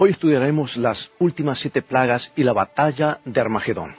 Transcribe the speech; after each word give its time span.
Hoy 0.00 0.10
estudiaremos 0.10 0.76
las 0.76 0.96
últimas 1.18 1.58
siete 1.58 1.82
plagas 1.82 2.22
y 2.36 2.44
la 2.44 2.52
batalla 2.52 3.18
de 3.24 3.40
Armagedón. 3.40 3.96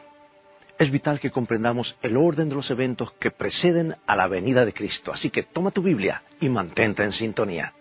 Es 0.78 0.90
vital 0.92 1.20
que 1.20 1.30
comprendamos 1.30 1.94
el 2.02 2.16
orden 2.16 2.48
de 2.48 2.56
los 2.56 2.72
eventos 2.72 3.12
que 3.20 3.32
preceden 3.32 3.96
a 4.08 4.16
la 4.16 4.28
venida 4.28 4.64
de 4.64 4.72
Cristo, 4.72 5.12
así 5.12 5.30
que 5.30 5.44
toma 5.44 5.72
tu 5.72 5.82
Biblia 5.82 6.24
y 6.40 6.48
mantente 6.48 7.04
en 7.04 7.12
sintonía. 7.12 7.74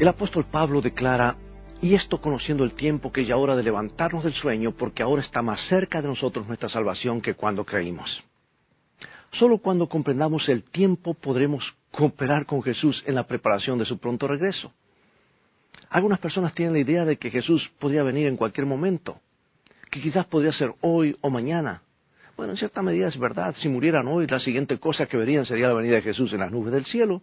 El 0.00 0.08
apóstol 0.08 0.46
Pablo 0.50 0.80
declara 0.80 1.36
y 1.82 1.96
esto 1.96 2.20
conociendo 2.20 2.62
el 2.62 2.74
tiempo 2.74 3.12
que 3.12 3.26
ya 3.26 3.36
hora 3.36 3.56
de 3.56 3.64
levantarnos 3.64 4.22
del 4.22 4.34
sueño, 4.34 4.70
porque 4.70 5.02
ahora 5.02 5.20
está 5.20 5.42
más 5.42 5.58
cerca 5.68 6.00
de 6.00 6.06
nosotros 6.06 6.46
nuestra 6.46 6.68
salvación 6.68 7.20
que 7.20 7.34
cuando 7.34 7.64
creímos. 7.64 8.08
Solo 9.32 9.58
cuando 9.58 9.88
comprendamos 9.88 10.48
el 10.48 10.62
tiempo 10.62 11.14
podremos 11.14 11.64
cooperar 11.90 12.46
con 12.46 12.62
Jesús 12.62 13.02
en 13.04 13.16
la 13.16 13.26
preparación 13.26 13.78
de 13.80 13.84
su 13.84 13.98
pronto 13.98 14.28
regreso. 14.28 14.72
Algunas 15.90 16.20
personas 16.20 16.54
tienen 16.54 16.72
la 16.72 16.78
idea 16.78 17.04
de 17.04 17.16
que 17.16 17.30
Jesús 17.30 17.68
podría 17.80 18.04
venir 18.04 18.28
en 18.28 18.36
cualquier 18.36 18.66
momento, 18.66 19.18
que 19.90 20.00
quizás 20.00 20.24
podría 20.26 20.52
ser 20.52 20.72
hoy 20.82 21.16
o 21.20 21.30
mañana. 21.30 21.82
Bueno, 22.36 22.52
en 22.52 22.58
cierta 22.58 22.80
medida 22.80 23.08
es 23.08 23.18
verdad, 23.18 23.56
si 23.60 23.68
murieran 23.68 24.06
hoy, 24.06 24.28
la 24.28 24.38
siguiente 24.38 24.78
cosa 24.78 25.06
que 25.06 25.16
verían 25.16 25.46
sería 25.46 25.66
la 25.66 25.74
venida 25.74 25.96
de 25.96 26.02
Jesús 26.02 26.32
en 26.32 26.40
las 26.40 26.52
nubes 26.52 26.72
del 26.72 26.84
cielo. 26.86 27.22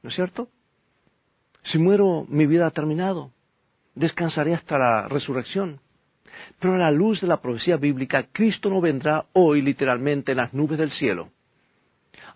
¿No 0.00 0.10
es 0.10 0.14
cierto? 0.14 0.48
Si 1.72 1.78
muero, 1.78 2.24
mi 2.28 2.46
vida 2.46 2.66
ha 2.66 2.70
terminado 2.70 3.33
descansaré 3.94 4.54
hasta 4.54 4.78
la 4.78 5.08
resurrección. 5.08 5.80
Pero 6.58 6.74
a 6.74 6.78
la 6.78 6.90
luz 6.90 7.20
de 7.20 7.26
la 7.26 7.40
profecía 7.40 7.76
bíblica, 7.76 8.26
Cristo 8.32 8.68
no 8.68 8.80
vendrá 8.80 9.26
hoy 9.32 9.62
literalmente 9.62 10.32
en 10.32 10.38
las 10.38 10.52
nubes 10.52 10.78
del 10.78 10.92
cielo. 10.92 11.30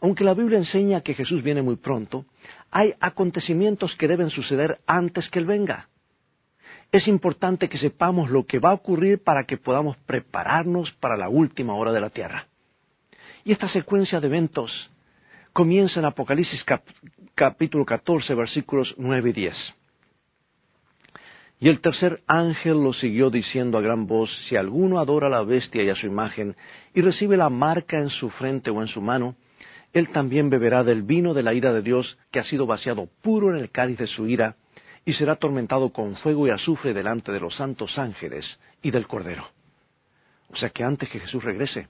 Aunque 0.01 0.25
la 0.25 0.35
Biblia 0.35 0.59
enseña 0.59 1.01
que 1.01 1.15
Jesús 1.15 1.43
viene 1.43 1.63
muy 1.63 1.77
pronto, 1.77 2.25
hay 2.71 2.95
acontecimientos 3.01 3.95
que 3.97 4.09
deben 4.09 4.31
suceder 4.31 4.79
antes 4.87 5.29
que 5.31 5.41
Él 5.41 5.47
venga. 5.47 5.89
Es 6.93 7.07
importante 7.09 7.69
que 7.69 7.79
sepamos 7.79 8.31
lo 8.31 8.47
que 8.47 8.61
va 8.61 8.71
a 8.71 8.75
ocurrir 8.75 9.23
para 9.23 9.45
que 9.45 9.57
podamos 9.57 9.97
prepararnos 9.99 10.91
para 10.93 11.17
la 11.17 11.29
última 11.29 11.75
hora 11.75 11.93
de 11.93 12.01
la 12.01 12.11
tierra. 12.11 12.47
Y 13.45 13.53
esta 13.53 13.69
secuencia 13.69 14.21
de 14.21 14.27
eventos 14.27 14.91
comienza 15.53 15.99
en 15.99 16.07
Apocalipsis 16.07 16.65
capítulo 17.35 17.85
14, 17.85 18.35
versículos 18.35 18.95
9 18.97 19.31
y 19.31 19.33
10. 19.33 19.78
Y 21.61 21.69
el 21.69 21.81
tercer 21.81 22.23
ángel 22.29 22.83
lo 22.85 22.93
siguió 22.93 23.31
diciendo 23.31 23.79
a 23.79 23.81
gran 23.81 24.07
voz, 24.07 24.31
si 24.49 24.55
alguno 24.55 25.01
adora 25.01 25.27
a 25.27 25.31
la 25.31 25.43
bestia 25.43 25.83
y 25.83 25.91
a 25.91 25.97
su 25.97 26.07
imagen, 26.07 26.55
y 26.95 27.01
recibe 27.01 27.37
la 27.37 27.51
marca 27.51 27.99
en 27.99 28.11
su 28.11 28.31
frente 28.31 28.71
o 28.71 28.81
en 28.81 28.89
su 28.89 29.01
mano, 29.01 29.35
él 29.93 30.11
también 30.11 30.51
beberá 30.51 30.85
del 30.85 31.03
vino 31.03 31.35
de 31.35 31.43
la 31.43 31.55
ira 31.55 31.73
de 31.73 31.83
Dios, 31.83 32.17
que 32.31 32.39
ha 32.39 32.45
sido 32.45 32.67
vaciado 32.67 33.09
puro 33.23 33.51
en 33.51 33.57
el 33.57 33.71
cáliz 33.71 33.99
de 33.99 34.07
su 34.07 34.29
ira, 34.29 34.55
y 35.05 35.15
será 35.15 35.33
atormentado 35.33 35.93
con 35.93 36.17
fuego 36.17 36.47
y 36.47 36.51
azufre 36.51 36.95
delante 36.95 37.33
de 37.33 37.41
los 37.41 37.57
santos 37.57 37.99
ángeles 37.99 38.45
y 38.83 38.93
del 38.93 39.09
Cordero. 39.09 39.49
O 40.51 40.57
sea 40.57 40.71
que 40.71 40.85
antes 40.85 41.09
que 41.09 41.19
Jesús 41.19 41.43
regrese, 41.43 41.89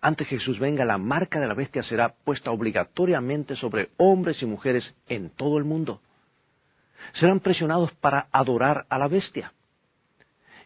antes 0.00 0.26
que 0.26 0.38
Jesús 0.38 0.58
venga, 0.58 0.84
la 0.84 0.98
marca 0.98 1.38
de 1.38 1.46
la 1.46 1.54
bestia 1.54 1.82
será 1.84 2.14
puesta 2.24 2.50
obligatoriamente 2.50 3.54
sobre 3.54 3.90
hombres 3.98 4.42
y 4.42 4.46
mujeres 4.46 4.94
en 5.06 5.30
todo 5.30 5.58
el 5.58 5.64
mundo 5.64 6.00
serán 7.14 7.40
presionados 7.40 7.92
para 7.94 8.28
adorar 8.32 8.86
a 8.88 8.98
la 8.98 9.08
bestia. 9.08 9.52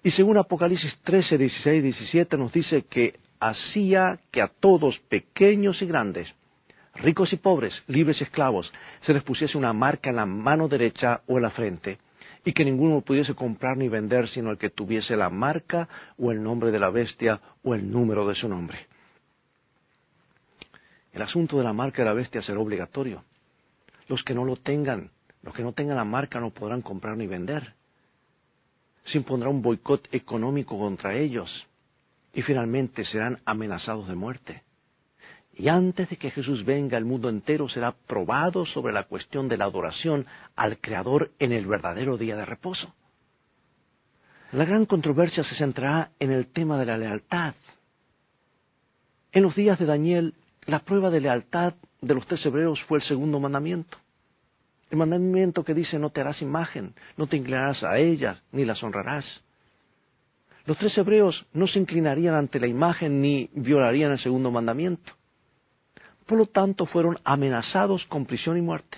Y 0.02 0.10
según 0.10 0.36
Apocalipsis 0.36 0.98
13, 1.04 1.38
16 1.38 1.78
y 1.78 1.82
17 1.82 2.36
nos 2.36 2.52
dice 2.52 2.82
que 2.82 3.18
hacía 3.40 4.18
que 4.30 4.42
a 4.42 4.48
todos, 4.48 4.98
pequeños 5.08 5.80
y 5.80 5.86
grandes, 5.86 6.28
ricos 6.96 7.32
y 7.32 7.36
pobres, 7.36 7.72
libres 7.86 8.20
y 8.20 8.24
esclavos, 8.24 8.70
se 9.06 9.14
les 9.14 9.22
pusiese 9.22 9.56
una 9.56 9.72
marca 9.72 10.10
en 10.10 10.16
la 10.16 10.26
mano 10.26 10.68
derecha 10.68 11.22
o 11.26 11.36
en 11.36 11.42
la 11.42 11.50
frente, 11.50 11.98
y 12.44 12.52
que 12.52 12.64
ninguno 12.64 13.00
pudiese 13.00 13.34
comprar 13.34 13.76
ni 13.76 13.88
vender 13.88 14.28
sino 14.28 14.50
el 14.50 14.58
que 14.58 14.70
tuviese 14.70 15.16
la 15.16 15.30
marca 15.30 15.88
o 16.18 16.30
el 16.30 16.42
nombre 16.42 16.70
de 16.70 16.78
la 16.78 16.90
bestia 16.90 17.40
o 17.62 17.74
el 17.74 17.90
número 17.90 18.26
de 18.28 18.34
su 18.34 18.48
nombre. 18.48 18.86
El 21.12 21.22
asunto 21.22 21.56
de 21.56 21.64
la 21.64 21.72
marca 21.72 22.02
de 22.02 22.08
la 22.08 22.14
bestia 22.14 22.42
será 22.42 22.58
obligatorio. 22.58 23.24
Los 24.08 24.22
que 24.22 24.34
no 24.34 24.44
lo 24.44 24.56
tengan 24.56 25.10
los 25.44 25.54
que 25.54 25.62
no 25.62 25.72
tengan 25.72 25.96
la 25.96 26.04
marca 26.04 26.40
no 26.40 26.50
podrán 26.50 26.80
comprar 26.80 27.16
ni 27.16 27.26
vender. 27.26 27.74
Se 29.04 29.18
impondrá 29.18 29.50
un 29.50 29.60
boicot 29.60 30.08
económico 30.12 30.78
contra 30.78 31.14
ellos 31.14 31.50
y 32.32 32.42
finalmente 32.42 33.04
serán 33.04 33.40
amenazados 33.44 34.08
de 34.08 34.14
muerte. 34.14 34.62
Y 35.52 35.68
antes 35.68 36.08
de 36.08 36.16
que 36.16 36.30
Jesús 36.30 36.64
venga, 36.64 36.96
el 36.96 37.04
mundo 37.04 37.28
entero 37.28 37.68
será 37.68 37.92
probado 37.92 38.64
sobre 38.66 38.92
la 38.92 39.04
cuestión 39.04 39.48
de 39.48 39.58
la 39.58 39.66
adoración 39.66 40.26
al 40.56 40.78
Creador 40.78 41.30
en 41.38 41.52
el 41.52 41.66
verdadero 41.66 42.16
día 42.16 42.36
de 42.36 42.46
reposo. 42.46 42.92
La 44.52 44.64
gran 44.64 44.86
controversia 44.86 45.44
se 45.44 45.54
centrará 45.56 46.10
en 46.18 46.30
el 46.32 46.46
tema 46.46 46.78
de 46.78 46.86
la 46.86 46.96
lealtad. 46.96 47.54
En 49.32 49.42
los 49.42 49.54
días 49.54 49.78
de 49.78 49.84
Daniel, 49.84 50.34
la 50.64 50.80
prueba 50.80 51.10
de 51.10 51.20
lealtad 51.20 51.74
de 52.00 52.14
los 52.14 52.26
tres 52.26 52.44
hebreos 52.46 52.80
fue 52.88 52.98
el 52.98 53.04
segundo 53.04 53.38
mandamiento. 53.38 53.98
El 54.94 54.98
mandamiento 54.98 55.64
que 55.64 55.74
dice 55.74 55.98
no 55.98 56.10
te 56.10 56.20
harás 56.20 56.40
imagen, 56.40 56.94
no 57.16 57.26
te 57.26 57.36
inclinarás 57.36 57.82
a 57.82 57.98
ellas, 57.98 58.40
ni 58.52 58.64
las 58.64 58.80
honrarás. 58.80 59.24
Los 60.66 60.78
tres 60.78 60.96
hebreos 60.96 61.46
no 61.52 61.66
se 61.66 61.80
inclinarían 61.80 62.36
ante 62.36 62.60
la 62.60 62.68
imagen 62.68 63.20
ni 63.20 63.50
violarían 63.54 64.12
el 64.12 64.20
segundo 64.20 64.52
mandamiento. 64.52 65.12
Por 66.26 66.38
lo 66.38 66.46
tanto, 66.46 66.86
fueron 66.86 67.18
amenazados 67.24 68.04
con 68.04 68.24
prisión 68.24 68.56
y 68.56 68.60
muerte. 68.60 68.96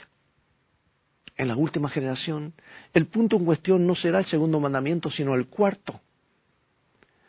En 1.34 1.48
la 1.48 1.56
última 1.56 1.88
generación, 1.88 2.52
el 2.92 3.06
punto 3.06 3.36
en 3.36 3.46
cuestión 3.46 3.86
no 3.86 3.94
será 3.94 4.18
el 4.18 4.26
segundo 4.26 4.60
mandamiento, 4.60 5.10
sino 5.10 5.34
el 5.34 5.46
cuarto, 5.46 6.02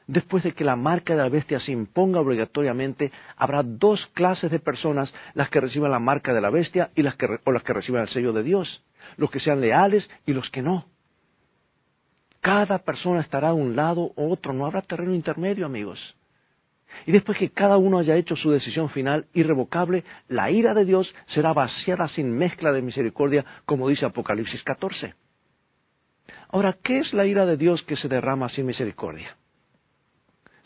después 0.07 0.44
de 0.44 0.53
que 0.53 0.63
la 0.63 0.75
marca 0.75 1.13
de 1.13 1.22
la 1.22 1.29
bestia 1.29 1.59
se 1.59 1.72
imponga 1.72 2.22
obligatoriamente, 2.22 3.12
habrá 3.35 3.62
dos 3.63 4.06
clases 4.13 4.50
de 4.50 4.59
personas, 4.59 5.13
las 5.34 5.50
que 5.50 5.59
reciban 5.59 5.91
la 5.91 6.00
marca 6.00 6.34
de 6.34 6.41
la 6.41 6.50
bestia 6.50 6.90
y 6.95 7.03
las 7.03 7.16
que, 7.16 7.28
o 7.44 7.51
las 7.51 7.63
que 7.63 7.73
reciban 7.73 8.01
el 8.01 8.09
sello 8.09 8.34
de 8.34 8.44
Dios, 8.44 8.84
los 9.17 9.29
que 9.29 9.40
sean 9.40 9.62
leales 9.62 10.09
y 10.25 10.34
los 10.34 10.50
que 10.50 10.62
no. 10.62 10.85
Cada 12.41 12.79
persona 12.79 13.22
estará 13.22 13.50
a 13.50 13.53
un 13.53 13.75
lado 13.75 14.13
u 14.16 14.31
otro, 14.31 14.53
no 14.53 14.66
habrá 14.66 14.81
terreno 14.81 15.13
intermedio, 15.13 15.66
amigos. 15.66 16.00
Y 17.06 17.12
después 17.12 17.38
que 17.38 17.50
cada 17.50 17.78
uno 17.78 18.00
haya 18.00 18.16
hecho 18.16 18.38
su 18.38 18.50
decisión 18.50 18.90
final 18.90 19.28
irrevocable, 19.34 20.06
la 20.29 20.50
ira 20.50 20.73
de 20.73 20.85
Dios 20.85 21.13
será 21.34 21.51
vaciada 21.51 22.07
sin 22.07 22.31
mezcla 22.31 22.72
de 22.72 22.81
misericordia, 22.81 23.46
como 23.66 23.90
dice 23.90 24.06
Apocalipsis 24.06 24.63
14. 24.63 25.13
Ahora, 26.50 26.78
¿qué 26.81 27.00
es 27.00 27.13
la 27.13 27.25
ira 27.25 27.46
de 27.46 27.57
Dios 27.57 27.84
que 27.84 27.97
se 27.97 28.07
derrama 28.07 28.47
sin 28.50 28.66
misericordia? 28.66 29.35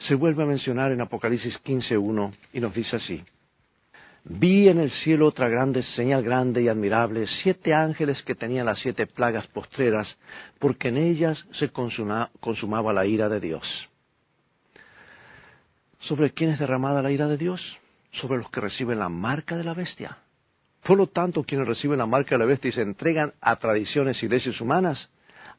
Se 0.07 0.15
vuelve 0.15 0.43
a 0.43 0.47
mencionar 0.47 0.91
en 0.91 1.01
Apocalipsis 1.01 1.61
15.1 1.63 2.33
y 2.53 2.59
nos 2.59 2.73
dice 2.73 2.95
así. 2.95 3.23
Vi 4.23 4.69
en 4.69 4.79
el 4.79 4.91
cielo 5.03 5.27
otra 5.27 5.49
grande 5.49 5.81
señal 5.95 6.23
grande 6.23 6.61
y 6.61 6.67
admirable, 6.67 7.25
siete 7.41 7.73
ángeles 7.73 8.21
que 8.23 8.35
tenían 8.35 8.67
las 8.67 8.79
siete 8.79 9.07
plagas 9.07 9.47
postreras, 9.47 10.07
porque 10.59 10.89
en 10.89 10.97
ellas 10.97 11.43
se 11.53 11.69
consumaba 11.69 12.93
la 12.93 13.05
ira 13.05 13.29
de 13.29 13.39
Dios. 13.39 13.63
¿Sobre 16.01 16.31
quién 16.31 16.51
es 16.51 16.59
derramada 16.59 17.01
la 17.01 17.11
ira 17.11 17.27
de 17.27 17.37
Dios? 17.37 17.61
Sobre 18.13 18.37
los 18.37 18.49
que 18.51 18.61
reciben 18.61 18.99
la 18.99 19.09
marca 19.09 19.55
de 19.55 19.63
la 19.63 19.73
bestia. 19.73 20.17
Por 20.83 20.97
lo 20.97 21.07
tanto, 21.07 21.43
quienes 21.43 21.67
reciben 21.67 21.99
la 21.99 22.05
marca 22.05 22.35
de 22.35 22.39
la 22.39 22.45
bestia 22.45 22.69
y 22.69 22.73
se 22.73 22.81
entregan 22.81 23.33
a 23.39 23.55
tradiciones 23.55 24.21
y 24.21 24.27
leyes 24.27 24.59
humanas, 24.61 25.09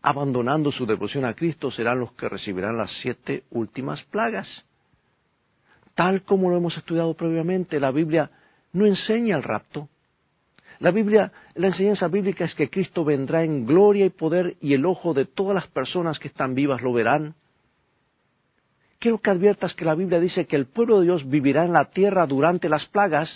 abandonando 0.03 0.73
su 0.73 0.85
devoción 0.85 1.25
a 1.25 1.35
Cristo, 1.35 1.71
serán 1.71 2.01
los 2.01 2.13
que 2.13 2.29
recibirán 2.29 2.77
las 2.77 2.91
siete 3.01 3.45
últimas 3.51 4.03
plagas. 4.05 4.49
Tal 5.95 6.23
como 6.23 6.51
lo 6.51 6.57
hemos 6.57 6.77
estudiado 6.77 7.15
previamente, 7.15 7.79
la 7.79 7.93
Biblia 7.93 8.31
no 8.73 8.87
enseña 8.87 9.37
el 9.37 9.45
rapto. 9.45 9.89
La 10.81 10.91
Biblia, 10.91 11.31
la 11.55 11.69
enseñanza 11.69 12.09
bíblica 12.09 12.45
es 12.45 12.55
que 12.55 12.69
Cristo 12.69 13.05
vendrá 13.05 13.45
en 13.45 13.67
gloria 13.67 14.05
y 14.05 14.11
poder 14.11 14.57
y 14.61 14.75
el 14.75 14.85
ojo 14.85 15.15
de 15.15 15.27
todas 15.27 15.55
las 15.55 15.69
personas 15.69 16.19
que 16.19 16.29
están 16.29 16.55
vivas 16.55 16.83
lo 16.83 16.93
verán. 16.93 17.35
Quiero 18.99 19.19
que 19.19 19.31
adviertas 19.31 19.75
que 19.75 19.85
la 19.85 19.95
Biblia 19.95 20.19
dice 20.19 20.47
que 20.47 20.57
el 20.57 20.67
pueblo 20.67 20.99
de 20.99 21.07
Dios 21.07 21.29
vivirá 21.29 21.65
en 21.65 21.73
la 21.73 21.91
tierra 21.91 22.27
durante 22.27 22.69
las 22.69 22.85
plagas, 22.87 23.29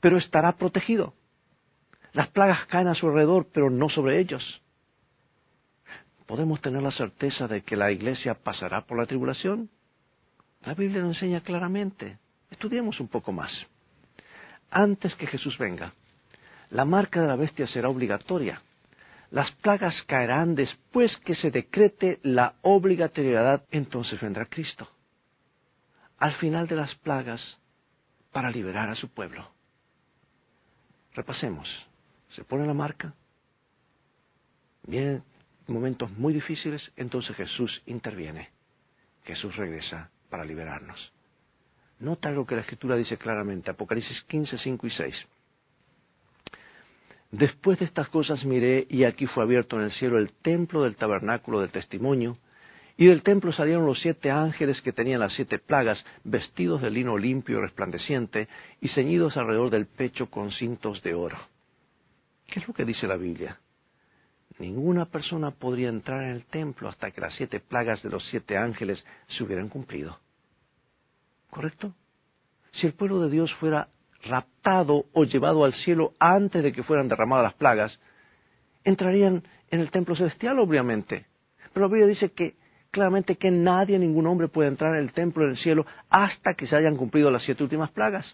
pero 0.00 0.16
estará 0.16 0.52
protegido. 0.56 1.14
Las 2.12 2.28
plagas 2.28 2.66
caen 2.66 2.88
a 2.88 2.94
su 2.94 3.06
alrededor, 3.06 3.46
pero 3.52 3.70
no 3.70 3.88
sobre 3.88 4.18
ellos 4.18 4.62
podemos 6.32 6.62
tener 6.62 6.82
la 6.82 6.92
certeza 6.92 7.46
de 7.46 7.60
que 7.60 7.76
la 7.76 7.90
iglesia 7.90 8.32
pasará 8.32 8.86
por 8.86 8.98
la 8.98 9.04
tribulación? 9.04 9.68
La 10.62 10.72
Biblia 10.72 11.02
lo 11.02 11.08
enseña 11.08 11.42
claramente. 11.42 12.16
Estudiemos 12.50 12.98
un 13.00 13.08
poco 13.08 13.32
más. 13.32 13.50
Antes 14.70 15.14
que 15.16 15.26
Jesús 15.26 15.58
venga, 15.58 15.92
la 16.70 16.86
marca 16.86 17.20
de 17.20 17.28
la 17.28 17.36
bestia 17.36 17.66
será 17.66 17.90
obligatoria. 17.90 18.62
las 19.30 19.50
plagas 19.56 19.94
caerán 20.06 20.54
después 20.54 21.14
que 21.18 21.34
se 21.34 21.50
decrete 21.50 22.18
la 22.22 22.54
obligatoriedad, 22.62 23.66
entonces 23.70 24.18
vendrá 24.18 24.46
Cristo. 24.46 24.88
Al 26.16 26.32
final 26.36 26.66
de 26.66 26.76
las 26.76 26.94
plagas, 26.94 27.42
para 28.30 28.50
liberar 28.50 28.88
a 28.88 28.94
su 28.94 29.10
pueblo. 29.10 29.50
Repasemos. 31.12 31.68
Se 32.30 32.42
pone 32.42 32.66
la 32.66 32.72
marca. 32.72 33.12
Vienen 34.84 35.22
momentos 35.66 36.10
muy 36.12 36.32
difíciles, 36.34 36.82
entonces 36.96 37.36
Jesús 37.36 37.82
interviene. 37.86 38.50
Jesús 39.24 39.54
regresa 39.56 40.10
para 40.28 40.44
liberarnos. 40.44 41.12
Nota 42.00 42.30
lo 42.30 42.44
que 42.46 42.56
la 42.56 42.62
Escritura 42.62 42.96
dice 42.96 43.16
claramente, 43.16 43.70
Apocalipsis 43.70 44.22
15, 44.22 44.58
5 44.58 44.86
y 44.86 44.90
6. 44.90 45.14
Después 47.30 47.78
de 47.78 47.86
estas 47.86 48.08
cosas 48.08 48.44
miré 48.44 48.86
y 48.90 49.04
aquí 49.04 49.26
fue 49.26 49.42
abierto 49.44 49.76
en 49.76 49.84
el 49.84 49.92
cielo 49.92 50.18
el 50.18 50.32
templo 50.32 50.82
del 50.82 50.96
tabernáculo 50.96 51.60
del 51.60 51.70
testimonio, 51.70 52.36
y 52.98 53.06
del 53.06 53.22
templo 53.22 53.52
salieron 53.52 53.86
los 53.86 54.00
siete 54.00 54.30
ángeles 54.30 54.82
que 54.82 54.92
tenían 54.92 55.20
las 55.20 55.32
siete 55.32 55.58
plagas, 55.58 56.04
vestidos 56.24 56.82
de 56.82 56.90
lino 56.90 57.16
limpio 57.16 57.58
y 57.58 57.60
resplandeciente, 57.62 58.48
y 58.80 58.88
ceñidos 58.88 59.36
alrededor 59.36 59.70
del 59.70 59.86
pecho 59.86 60.28
con 60.28 60.52
cintos 60.52 61.02
de 61.02 61.14
oro. 61.14 61.38
¿Qué 62.48 62.60
es 62.60 62.68
lo 62.68 62.74
que 62.74 62.84
dice 62.84 63.06
la 63.06 63.16
Biblia? 63.16 63.58
Ninguna 64.58 65.06
persona 65.06 65.50
podría 65.50 65.88
entrar 65.88 66.22
en 66.22 66.30
el 66.30 66.44
templo 66.44 66.88
hasta 66.88 67.10
que 67.10 67.20
las 67.20 67.34
siete 67.34 67.60
plagas 67.60 68.02
de 68.02 68.10
los 68.10 68.24
siete 68.30 68.56
ángeles 68.56 69.04
se 69.28 69.44
hubieran 69.44 69.68
cumplido. 69.68 70.18
¿Correcto? 71.50 71.94
Si 72.72 72.86
el 72.86 72.94
pueblo 72.94 73.20
de 73.20 73.30
Dios 73.30 73.52
fuera 73.54 73.88
raptado 74.24 75.06
o 75.12 75.24
llevado 75.24 75.64
al 75.64 75.74
cielo 75.74 76.12
antes 76.18 76.62
de 76.62 76.72
que 76.72 76.82
fueran 76.82 77.08
derramadas 77.08 77.44
las 77.44 77.54
plagas, 77.54 77.98
entrarían 78.84 79.42
en 79.70 79.80
el 79.80 79.90
templo 79.90 80.14
celestial, 80.16 80.58
obviamente. 80.58 81.26
Pero 81.72 81.86
la 81.86 81.92
Biblia 81.92 82.06
dice 82.06 82.30
que 82.32 82.54
claramente 82.90 83.36
que 83.36 83.50
nadie, 83.50 83.98
ningún 83.98 84.26
hombre 84.26 84.48
puede 84.48 84.68
entrar 84.68 84.94
en 84.94 85.02
el 85.02 85.12
templo 85.12 85.46
del 85.46 85.56
cielo 85.58 85.86
hasta 86.10 86.54
que 86.54 86.66
se 86.66 86.76
hayan 86.76 86.96
cumplido 86.96 87.30
las 87.30 87.42
siete 87.42 87.62
últimas 87.62 87.90
plagas. 87.90 88.26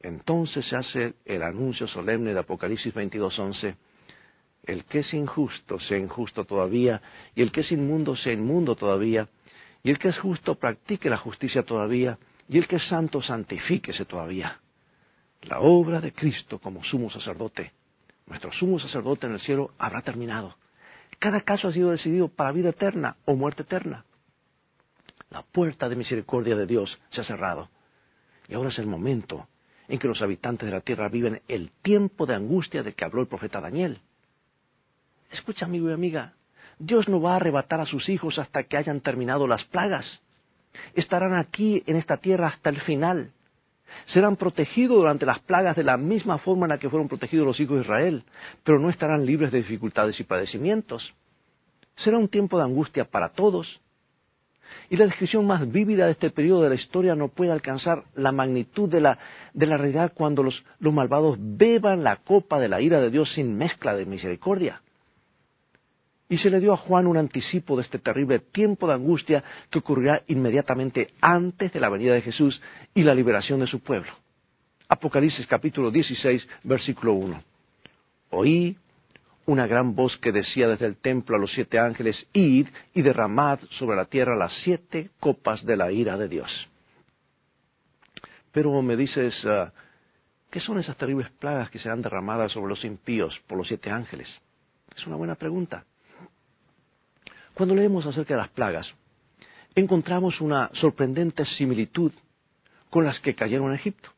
Entonces 0.00 0.64
se 0.66 0.76
hace 0.76 1.14
el 1.24 1.42
anuncio 1.42 1.88
solemne 1.88 2.32
de 2.32 2.40
Apocalipsis 2.40 2.94
22:11. 2.94 3.74
El 4.68 4.84
que 4.84 4.98
es 4.98 5.14
injusto 5.14 5.80
sea 5.80 5.96
injusto 5.96 6.44
todavía, 6.44 7.00
y 7.34 7.40
el 7.40 7.50
que 7.50 7.62
es 7.62 7.72
inmundo 7.72 8.14
sea 8.16 8.34
inmundo 8.34 8.76
todavía, 8.76 9.26
y 9.82 9.88
el 9.88 9.98
que 9.98 10.08
es 10.08 10.18
justo 10.18 10.56
practique 10.56 11.08
la 11.08 11.16
justicia 11.16 11.62
todavía, 11.62 12.18
y 12.50 12.58
el 12.58 12.68
que 12.68 12.76
es 12.76 12.86
santo 12.86 13.22
santifíquese 13.22 14.04
todavía. 14.04 14.60
La 15.44 15.60
obra 15.60 16.02
de 16.02 16.12
Cristo 16.12 16.58
como 16.58 16.84
sumo 16.84 17.08
sacerdote, 17.10 17.72
nuestro 18.26 18.52
sumo 18.52 18.78
sacerdote 18.78 19.26
en 19.26 19.32
el 19.32 19.40
cielo, 19.40 19.70
habrá 19.78 20.02
terminado. 20.02 20.54
Cada 21.18 21.40
caso 21.40 21.68
ha 21.68 21.72
sido 21.72 21.92
decidido 21.92 22.28
para 22.28 22.52
vida 22.52 22.68
eterna 22.68 23.16
o 23.24 23.36
muerte 23.36 23.62
eterna. 23.62 24.04
La 25.30 25.44
puerta 25.44 25.88
de 25.88 25.96
misericordia 25.96 26.56
de 26.56 26.66
Dios 26.66 26.98
se 27.12 27.22
ha 27.22 27.24
cerrado. 27.24 27.70
Y 28.48 28.54
ahora 28.54 28.68
es 28.68 28.78
el 28.78 28.86
momento 28.86 29.48
en 29.88 29.98
que 29.98 30.08
los 30.08 30.20
habitantes 30.20 30.66
de 30.66 30.74
la 30.74 30.82
tierra 30.82 31.08
viven 31.08 31.40
el 31.48 31.70
tiempo 31.80 32.26
de 32.26 32.34
angustia 32.34 32.82
de 32.82 32.92
que 32.92 33.06
habló 33.06 33.22
el 33.22 33.28
profeta 33.28 33.62
Daniel. 33.62 34.02
Escucha, 35.30 35.66
amigo 35.66 35.90
y 35.90 35.92
amiga, 35.92 36.34
Dios 36.78 37.08
no 37.08 37.20
va 37.20 37.32
a 37.32 37.36
arrebatar 37.36 37.80
a 37.80 37.86
sus 37.86 38.08
hijos 38.08 38.38
hasta 38.38 38.64
que 38.64 38.76
hayan 38.76 39.00
terminado 39.00 39.46
las 39.46 39.64
plagas. 39.64 40.04
Estarán 40.94 41.34
aquí 41.34 41.82
en 41.86 41.96
esta 41.96 42.18
tierra 42.18 42.48
hasta 42.48 42.70
el 42.70 42.80
final. 42.82 43.32
Serán 44.12 44.36
protegidos 44.36 44.98
durante 44.98 45.26
las 45.26 45.40
plagas 45.40 45.76
de 45.76 45.82
la 45.82 45.96
misma 45.96 46.38
forma 46.38 46.66
en 46.66 46.70
la 46.70 46.78
que 46.78 46.90
fueron 46.90 47.08
protegidos 47.08 47.46
los 47.46 47.60
hijos 47.60 47.76
de 47.76 47.82
Israel, 47.82 48.22
pero 48.62 48.78
no 48.78 48.90
estarán 48.90 49.26
libres 49.26 49.50
de 49.50 49.58
dificultades 49.58 50.18
y 50.20 50.24
padecimientos. 50.24 51.12
Será 51.96 52.18
un 52.18 52.28
tiempo 52.28 52.58
de 52.58 52.64
angustia 52.64 53.04
para 53.04 53.30
todos. 53.30 53.80
Y 54.90 54.96
la 54.96 55.06
descripción 55.06 55.46
más 55.46 55.70
vívida 55.70 56.06
de 56.06 56.12
este 56.12 56.30
periodo 56.30 56.62
de 56.62 56.68
la 56.68 56.74
historia 56.74 57.14
no 57.14 57.28
puede 57.28 57.50
alcanzar 57.50 58.04
la 58.14 58.32
magnitud 58.32 58.88
de 58.88 59.00
la, 59.00 59.18
de 59.52 59.66
la 59.66 59.78
realidad 59.78 60.12
cuando 60.14 60.42
los 60.42 60.62
malvados 60.80 61.36
beban 61.40 62.04
la 62.04 62.16
copa 62.16 62.60
de 62.60 62.68
la 62.68 62.80
ira 62.80 63.00
de 63.00 63.10
Dios 63.10 63.30
sin 63.34 63.56
mezcla 63.56 63.94
de 63.94 64.04
misericordia. 64.04 64.82
Y 66.28 66.38
se 66.38 66.50
le 66.50 66.60
dio 66.60 66.74
a 66.74 66.76
Juan 66.76 67.06
un 67.06 67.16
anticipo 67.16 67.76
de 67.76 67.82
este 67.82 67.98
terrible 67.98 68.38
tiempo 68.38 68.86
de 68.86 68.94
angustia 68.94 69.42
que 69.70 69.78
ocurrirá 69.78 70.22
inmediatamente 70.26 71.14
antes 71.20 71.72
de 71.72 71.80
la 71.80 71.88
venida 71.88 72.14
de 72.14 72.22
Jesús 72.22 72.60
y 72.94 73.02
la 73.02 73.14
liberación 73.14 73.60
de 73.60 73.66
su 73.66 73.80
pueblo. 73.80 74.12
Apocalipsis 74.88 75.46
capítulo 75.46 75.90
16, 75.90 76.46
versículo 76.64 77.14
1. 77.14 77.42
Oí 78.30 78.76
una 79.48 79.66
gran 79.66 79.94
voz 79.94 80.14
que 80.18 80.30
decía 80.30 80.68
desde 80.68 80.84
el 80.84 80.98
templo 80.98 81.34
a 81.34 81.38
los 81.38 81.50
siete 81.52 81.78
ángeles, 81.78 82.16
id 82.34 82.68
y 82.92 83.00
derramad 83.00 83.58
sobre 83.78 83.96
la 83.96 84.04
tierra 84.04 84.36
las 84.36 84.52
siete 84.62 85.10
copas 85.20 85.64
de 85.64 85.74
la 85.74 85.90
ira 85.90 86.18
de 86.18 86.28
Dios. 86.28 86.50
Pero 88.52 88.82
me 88.82 88.94
dices, 88.94 89.34
ah, 89.46 89.72
¿qué 90.50 90.60
son 90.60 90.78
esas 90.78 90.98
terribles 90.98 91.30
plagas 91.30 91.70
que 91.70 91.78
serán 91.78 92.02
derramadas 92.02 92.52
sobre 92.52 92.68
los 92.68 92.84
impíos 92.84 93.38
por 93.46 93.56
los 93.56 93.68
siete 93.68 93.90
ángeles? 93.90 94.28
Es 94.94 95.06
una 95.06 95.16
buena 95.16 95.34
pregunta. 95.34 95.86
Cuando 97.58 97.74
leemos 97.74 98.06
acerca 98.06 98.34
de 98.34 98.40
las 98.40 98.50
plagas, 98.50 98.86
encontramos 99.74 100.40
una 100.40 100.70
sorprendente 100.74 101.44
similitud 101.56 102.12
con 102.88 103.04
las 103.04 103.18
que 103.18 103.34
cayeron 103.34 103.70
en 103.70 103.74
Egipto. 103.74 104.10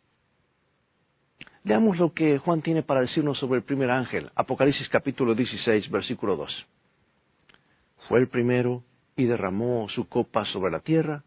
Veamos 1.65 1.97
lo 1.97 2.13
que 2.13 2.37
Juan 2.37 2.61
tiene 2.61 2.83
para 2.83 3.01
decirnos 3.01 3.39
sobre 3.39 3.57
el 3.57 3.65
primer 3.65 3.91
ángel, 3.91 4.31
Apocalipsis 4.35 4.91
capítulo 4.91 5.35
16, 5.35 5.91
versículo 5.91 6.37
2. 6.37 6.67
Fue 8.09 8.19
el 8.19 8.29
primero 8.29 8.85
y 9.17 9.25
derramó 9.25 9.89
su 9.89 10.07
copa 10.07 10.45
sobre 10.45 10.71
la 10.71 10.81
tierra, 10.81 11.25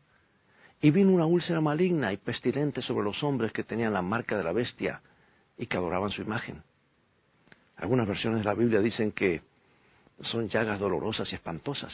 y 0.81 0.91
vino 0.91 1.11
una 1.13 1.25
úlcera 1.25 1.61
maligna 1.61 2.13
y 2.13 2.17
pestilente 2.17 2.83
sobre 2.83 3.05
los 3.05 3.23
hombres 3.23 3.51
que 3.53 3.63
tenían 3.63 3.91
la 3.91 4.03
marca 4.03 4.37
de 4.37 4.43
la 4.43 4.51
bestia 4.51 5.01
y 5.57 5.65
que 5.65 5.77
adoraban 5.77 6.11
su 6.11 6.21
imagen. 6.21 6.61
Algunas 7.75 8.07
versiones 8.07 8.41
de 8.41 8.45
la 8.45 8.53
Biblia 8.53 8.81
dicen 8.81 9.13
que 9.13 9.41
son 10.21 10.49
llagas 10.49 10.79
dolorosas 10.79 11.31
y 11.31 11.35
espantosas, 11.35 11.93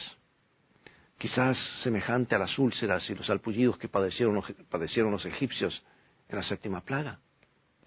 quizás 1.18 1.56
semejante 1.82 2.34
a 2.34 2.38
las 2.38 2.58
úlceras 2.58 3.08
y 3.10 3.14
los 3.14 3.28
alpullidos 3.30 3.78
que 3.78 3.88
padecieron 3.88 4.34
los, 4.34 4.44
padecieron 4.68 5.12
los 5.12 5.24
egipcios 5.24 5.82
en 6.28 6.36
la 6.36 6.42
séptima 6.44 6.80
plaga, 6.80 7.18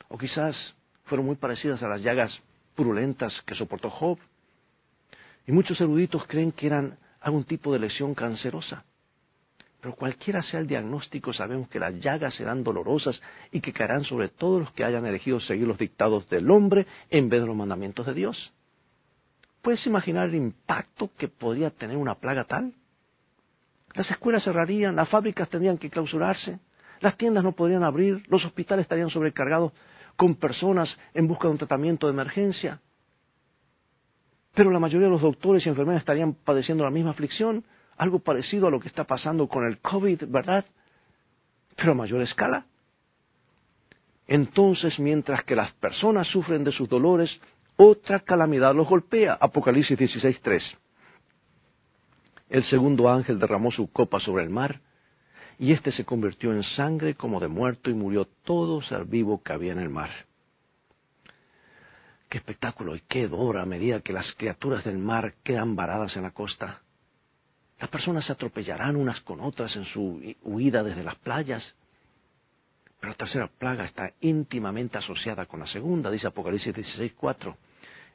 o 0.09 0.17
quizás 0.17 0.55
fueron 1.05 1.25
muy 1.25 1.35
parecidas 1.35 1.81
a 1.83 1.87
las 1.87 2.01
llagas 2.01 2.31
purulentas 2.75 3.33
que 3.45 3.55
soportó 3.55 3.89
Job. 3.89 4.17
Y 5.45 5.51
muchos 5.51 5.79
eruditos 5.81 6.25
creen 6.27 6.51
que 6.51 6.67
eran 6.67 6.97
algún 7.21 7.43
tipo 7.43 7.73
de 7.73 7.79
lesión 7.79 8.13
cancerosa. 8.13 8.85
Pero 9.81 9.95
cualquiera 9.95 10.41
sea 10.43 10.61
el 10.61 10.67
diagnóstico, 10.67 11.33
sabemos 11.33 11.67
que 11.67 11.79
las 11.79 11.99
llagas 11.99 12.33
serán 12.35 12.63
dolorosas 12.63 13.19
y 13.51 13.59
que 13.59 13.73
caerán 13.73 14.05
sobre 14.05 14.29
todos 14.29 14.61
los 14.61 14.71
que 14.71 14.85
hayan 14.85 15.05
elegido 15.05 15.41
seguir 15.41 15.67
los 15.67 15.77
dictados 15.77 16.29
del 16.29 16.49
hombre 16.49 16.87
en 17.09 17.27
vez 17.27 17.41
de 17.41 17.47
los 17.47 17.55
mandamientos 17.55 18.05
de 18.05 18.13
Dios. 18.13 18.53
¿Puedes 19.63 19.87
imaginar 19.87 20.27
el 20.27 20.35
impacto 20.35 21.09
que 21.17 21.29
podría 21.29 21.69
tener 21.69 21.95
una 21.95 22.15
plaga 22.15 22.43
tal? 22.43 22.73
Las 23.93 24.11
escuelas 24.11 24.43
cerrarían, 24.43 24.97
las 24.97 25.07
fábricas 25.07 25.47
tendrían 25.47 25.77
que 25.77 25.89
clausurarse, 25.89 26.59
las 26.99 27.15
tiendas 27.15 27.45
no 27.45 27.53
podrían 27.53 27.83
abrir, 27.83 28.23
los 28.27 28.43
hospitales 28.43 28.83
estarían 28.83 29.09
sobrecargados 29.09 29.71
con 30.17 30.35
personas 30.35 30.89
en 31.13 31.29
busca 31.29 31.47
de 31.47 31.53
un 31.53 31.57
tratamiento 31.59 32.07
de 32.07 32.13
emergencia. 32.13 32.81
Pero 34.53 34.69
la 34.69 34.79
mayoría 34.79 35.07
de 35.07 35.13
los 35.13 35.21
doctores 35.21 35.65
y 35.65 35.69
enfermeras 35.69 36.01
estarían 36.01 36.33
padeciendo 36.33 36.83
la 36.83 36.91
misma 36.91 37.11
aflicción, 37.11 37.63
algo 37.95 38.19
parecido 38.19 38.67
a 38.67 38.71
lo 38.71 38.81
que 38.81 38.89
está 38.89 39.05
pasando 39.05 39.47
con 39.47 39.65
el 39.65 39.79
COVID, 39.79 40.25
¿verdad? 40.27 40.65
Pero 41.77 41.93
a 41.93 41.95
mayor 41.95 42.21
escala. 42.21 42.65
Entonces, 44.27 44.99
mientras 44.99 45.41
que 45.45 45.55
las 45.55 45.71
personas 45.73 46.27
sufren 46.27 46.65
de 46.65 46.73
sus 46.73 46.89
dolores, 46.89 47.29
otra 47.85 48.21
calamidad 48.21 48.73
los 48.73 48.87
golpea. 48.87 49.37
Apocalipsis 49.39 49.97
16.3. 49.99 50.61
El 52.49 52.63
segundo 52.69 53.09
ángel 53.09 53.39
derramó 53.39 53.71
su 53.71 53.91
copa 53.91 54.19
sobre 54.19 54.43
el 54.43 54.49
mar, 54.49 54.79
y 55.59 55.73
éste 55.73 55.91
se 55.91 56.05
convirtió 56.05 56.53
en 56.53 56.63
sangre 56.63 57.15
como 57.15 57.39
de 57.39 57.47
muerto 57.47 57.89
y 57.89 57.93
murió 57.93 58.25
todo 58.43 58.81
ser 58.83 59.05
vivo 59.05 59.41
que 59.43 59.53
había 59.53 59.73
en 59.73 59.79
el 59.79 59.89
mar. 59.89 60.09
Qué 62.29 62.37
espectáculo 62.37 62.95
y 62.95 63.01
qué 63.01 63.27
dora 63.27 63.63
a 63.63 63.65
medida 63.65 64.01
que 64.01 64.13
las 64.13 64.31
criaturas 64.33 64.83
del 64.83 64.97
mar 64.97 65.35
quedan 65.43 65.75
varadas 65.75 66.15
en 66.15 66.23
la 66.23 66.31
costa. 66.31 66.81
Las 67.79 67.89
personas 67.89 68.25
se 68.25 68.31
atropellarán 68.31 68.95
unas 68.95 69.19
con 69.21 69.41
otras 69.41 69.75
en 69.75 69.85
su 69.85 70.35
huida 70.43 70.83
desde 70.83 71.03
las 71.03 71.15
playas. 71.15 71.63
Pero 72.99 73.11
la 73.11 73.17
tercera 73.17 73.47
plaga 73.47 73.85
está 73.85 74.13
íntimamente 74.21 74.97
asociada 74.97 75.45
con 75.45 75.59
la 75.59 75.67
segunda, 75.67 76.09
dice 76.09 76.27
Apocalipsis 76.27 76.73
16.4. 76.73 77.55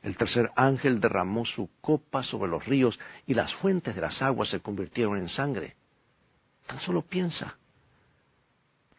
El 0.03 0.17
tercer 0.17 0.51
ángel 0.57 1.01
derramó 1.01 1.45
su 1.45 1.69
copa 1.81 2.23
sobre 2.23 2.51
los 2.51 2.65
ríos 2.65 2.99
y 3.27 3.35
las 3.35 3.53
fuentes 3.55 3.95
de 3.95 4.01
las 4.01 4.21
aguas 4.23 4.49
se 4.49 4.61
convirtieron 4.61 5.19
en 5.19 5.29
sangre. 5.29 5.77
Tan 6.67 6.81
solo 6.81 7.03
piensa. 7.03 7.57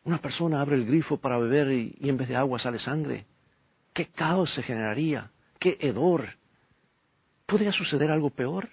Una 0.03 0.20
persona 0.20 0.62
abre 0.62 0.75
el 0.75 0.86
grifo 0.86 1.18
para 1.18 1.38
beber 1.38 1.72
y, 1.72 1.98
en 2.01 2.18
vez 2.18 2.27
de 2.27 2.36
agua 2.36 2.60
sale 2.60 2.79
sangre. 2.79 3.25
¿Qué 3.94 4.08
caos 4.08 4.51
se 4.53 4.63
generaría? 4.63 5.32
¿Qué 5.60 5.77
hedor? 5.79 6.39
podría 7.50 7.74
suceder 7.74 8.12
algo 8.12 8.29
peor. 8.29 8.70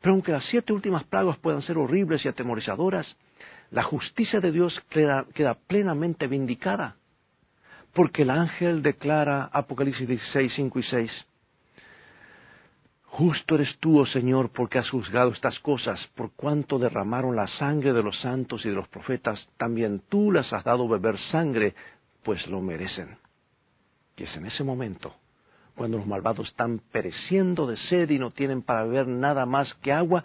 Pero 0.00 0.14
aunque 0.14 0.32
las 0.32 0.44
siete 0.46 0.72
últimas 0.72 1.04
plagas 1.04 1.38
puedan 1.38 1.62
ser 1.62 1.76
horribles 1.76 2.24
y 2.24 2.28
atemorizadoras, 2.28 3.06
la 3.70 3.82
justicia 3.82 4.40
de 4.40 4.50
Dios 4.50 4.74
queda, 4.88 5.26
queda 5.34 5.54
plenamente 5.54 6.26
vindicada. 6.26 6.96
Porque 7.94 8.22
el 8.22 8.30
ángel 8.30 8.82
declara 8.82 9.48
Apocalipsis 9.52 10.06
16, 10.06 10.52
5 10.54 10.78
y 10.78 10.82
6, 10.82 11.26
Justo 13.10 13.54
eres 13.54 13.76
tú, 13.80 13.98
oh 13.98 14.06
Señor, 14.06 14.50
porque 14.50 14.78
has 14.78 14.88
juzgado 14.90 15.30
estas 15.32 15.58
cosas, 15.60 15.98
por 16.14 16.32
cuanto 16.32 16.78
derramaron 16.78 17.34
la 17.34 17.48
sangre 17.58 17.92
de 17.92 18.02
los 18.02 18.16
santos 18.20 18.64
y 18.64 18.68
de 18.68 18.74
los 18.74 18.86
profetas, 18.88 19.48
también 19.56 20.02
tú 20.08 20.30
las 20.30 20.52
has 20.52 20.62
dado 20.62 20.86
beber 20.86 21.18
sangre, 21.32 21.74
pues 22.22 22.46
lo 22.46 22.60
merecen. 22.60 23.16
Y 24.16 24.24
es 24.24 24.36
en 24.36 24.46
ese 24.46 24.62
momento, 24.62 25.16
cuando 25.74 25.96
los 25.96 26.06
malvados 26.06 26.48
están 26.48 26.80
pereciendo 26.92 27.66
de 27.66 27.76
sed 27.88 28.10
y 28.10 28.18
no 28.18 28.30
tienen 28.30 28.62
para 28.62 28.84
beber 28.84 29.08
nada 29.08 29.46
más 29.46 29.72
que 29.82 29.90
agua, 29.90 30.24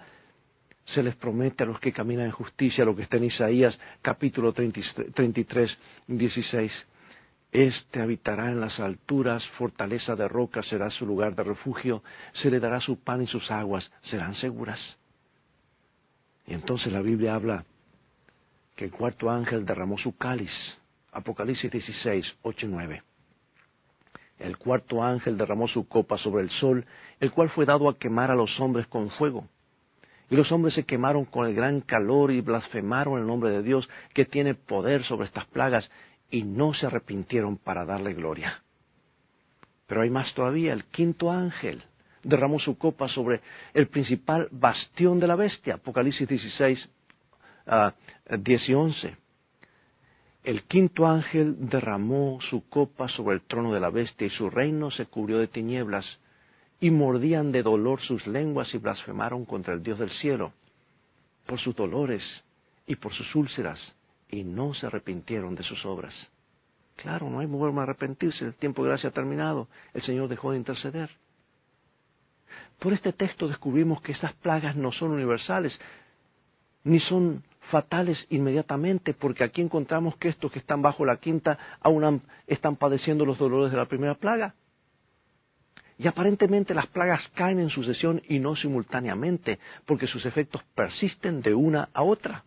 se 0.85 1.01
les 1.01 1.15
promete 1.15 1.63
a 1.63 1.65
los 1.65 1.79
que 1.79 1.93
caminan 1.93 2.25
en 2.25 2.31
justicia 2.31 2.83
lo 2.83 2.95
que 2.95 3.03
está 3.03 3.17
en 3.17 3.23
Isaías 3.23 3.79
capítulo 4.01 4.51
33, 4.51 5.77
16 6.07 6.71
este 7.53 8.01
habitará 8.01 8.49
en 8.49 8.59
las 8.59 8.79
alturas, 8.79 9.47
fortaleza 9.59 10.15
de 10.15 10.27
roca 10.27 10.63
será 10.63 10.89
su 10.89 11.05
lugar 11.05 11.35
de 11.35 11.43
refugio, 11.43 12.03
se 12.41 12.49
le 12.49 12.59
dará 12.59 12.79
su 12.79 12.99
pan 12.99 13.21
y 13.21 13.27
sus 13.27 13.49
aguas 13.51 13.89
serán 14.09 14.33
seguras. 14.35 14.79
Y 16.47 16.55
entonces 16.55 16.91
la 16.91 17.01
Biblia 17.01 17.35
habla 17.35 17.63
que 18.75 18.85
el 18.85 18.91
cuarto 18.91 19.29
ángel 19.29 19.65
derramó 19.65 19.99
su 19.99 20.17
cáliz. 20.17 20.51
Apocalipsis 21.11 21.71
16, 21.71 22.25
8 22.41 22.65
y 22.65 22.69
9. 22.69 23.03
El 24.39 24.57
cuarto 24.57 25.03
ángel 25.03 25.37
derramó 25.37 25.67
su 25.67 25.87
copa 25.87 26.17
sobre 26.17 26.41
el 26.41 26.49
sol, 26.49 26.85
el 27.19 27.31
cual 27.31 27.51
fue 27.51 27.65
dado 27.65 27.87
a 27.87 27.99
quemar 27.99 28.31
a 28.31 28.35
los 28.35 28.59
hombres 28.59 28.87
con 28.87 29.11
fuego. 29.11 29.47
Y 30.29 30.35
los 30.35 30.51
hombres 30.51 30.73
se 30.73 30.85
quemaron 30.85 31.25
con 31.25 31.45
el 31.45 31.53
gran 31.53 31.81
calor 31.81 32.31
y 32.31 32.41
blasfemaron 32.41 33.19
el 33.19 33.27
nombre 33.27 33.51
de 33.51 33.61
Dios, 33.61 33.87
que 34.15 34.25
tiene 34.25 34.55
poder 34.55 35.03
sobre 35.03 35.27
estas 35.27 35.45
plagas, 35.45 35.87
y 36.33 36.41
no 36.41 36.73
se 36.73 36.87
arrepintieron 36.87 37.57
para 37.57 37.85
darle 37.85 38.15
gloria. 38.15 38.63
Pero 39.85 40.01
hay 40.01 40.09
más 40.09 40.33
todavía, 40.33 40.73
el 40.73 40.85
quinto 40.85 41.31
ángel 41.31 41.83
derramó 42.23 42.57
su 42.57 42.75
copa 42.75 43.07
sobre 43.07 43.41
el 43.75 43.87
principal 43.87 44.47
bastión 44.49 45.19
de 45.19 45.27
la 45.27 45.35
bestia, 45.35 45.75
Apocalipsis 45.75 46.27
16, 46.27 46.89
10 48.39 48.69
y 48.69 48.73
11. 48.73 49.17
El 50.43 50.63
quinto 50.63 51.05
ángel 51.05 51.69
derramó 51.69 52.39
su 52.49 52.67
copa 52.67 53.07
sobre 53.09 53.35
el 53.35 53.43
trono 53.43 53.71
de 53.71 53.79
la 53.79 53.91
bestia 53.91 54.25
y 54.25 54.31
su 54.31 54.49
reino 54.49 54.89
se 54.89 55.05
cubrió 55.05 55.37
de 55.37 55.47
tinieblas 55.47 56.05
y 56.79 56.89
mordían 56.89 57.51
de 57.51 57.61
dolor 57.61 58.01
sus 58.01 58.25
lenguas 58.25 58.73
y 58.73 58.79
blasfemaron 58.79 59.45
contra 59.45 59.75
el 59.75 59.83
Dios 59.83 59.99
del 59.99 60.09
cielo 60.13 60.51
por 61.45 61.59
sus 61.59 61.75
dolores 61.75 62.23
y 62.87 62.95
por 62.95 63.13
sus 63.13 63.35
úlceras 63.35 63.79
y 64.33 64.43
no 64.43 64.73
se 64.73 64.87
arrepintieron 64.87 65.55
de 65.55 65.63
sus 65.63 65.85
obras. 65.85 66.13
Claro, 66.95 67.29
no 67.29 67.39
hay 67.39 67.47
forma 67.47 67.81
de 67.81 67.89
arrepentirse, 67.89 68.45
el 68.45 68.55
tiempo 68.55 68.83
de 68.83 68.89
gracia 68.89 69.09
ha 69.09 69.13
terminado, 69.13 69.67
el 69.93 70.01
Señor 70.03 70.27
dejó 70.27 70.51
de 70.51 70.57
interceder. 70.57 71.09
Por 72.79 72.93
este 72.93 73.13
texto 73.13 73.47
descubrimos 73.47 74.01
que 74.01 74.11
estas 74.11 74.33
plagas 74.33 74.75
no 74.75 74.91
son 74.91 75.11
universales, 75.11 75.77
ni 76.83 76.99
son 76.99 77.43
fatales 77.71 78.17
inmediatamente, 78.29 79.13
porque 79.13 79.43
aquí 79.43 79.61
encontramos 79.61 80.17
que 80.17 80.29
estos 80.29 80.51
que 80.51 80.59
están 80.59 80.81
bajo 80.81 81.05
la 81.05 81.17
quinta 81.17 81.57
aún 81.81 82.21
están 82.47 82.75
padeciendo 82.75 83.25
los 83.25 83.37
dolores 83.37 83.71
de 83.71 83.77
la 83.77 83.85
primera 83.85 84.15
plaga. 84.15 84.55
Y 85.97 86.07
aparentemente 86.07 86.73
las 86.73 86.87
plagas 86.87 87.21
caen 87.35 87.59
en 87.59 87.69
sucesión 87.69 88.21
y 88.27 88.39
no 88.39 88.55
simultáneamente, 88.55 89.59
porque 89.85 90.07
sus 90.07 90.25
efectos 90.25 90.63
persisten 90.75 91.41
de 91.41 91.53
una 91.53 91.89
a 91.93 92.03
otra. 92.03 92.43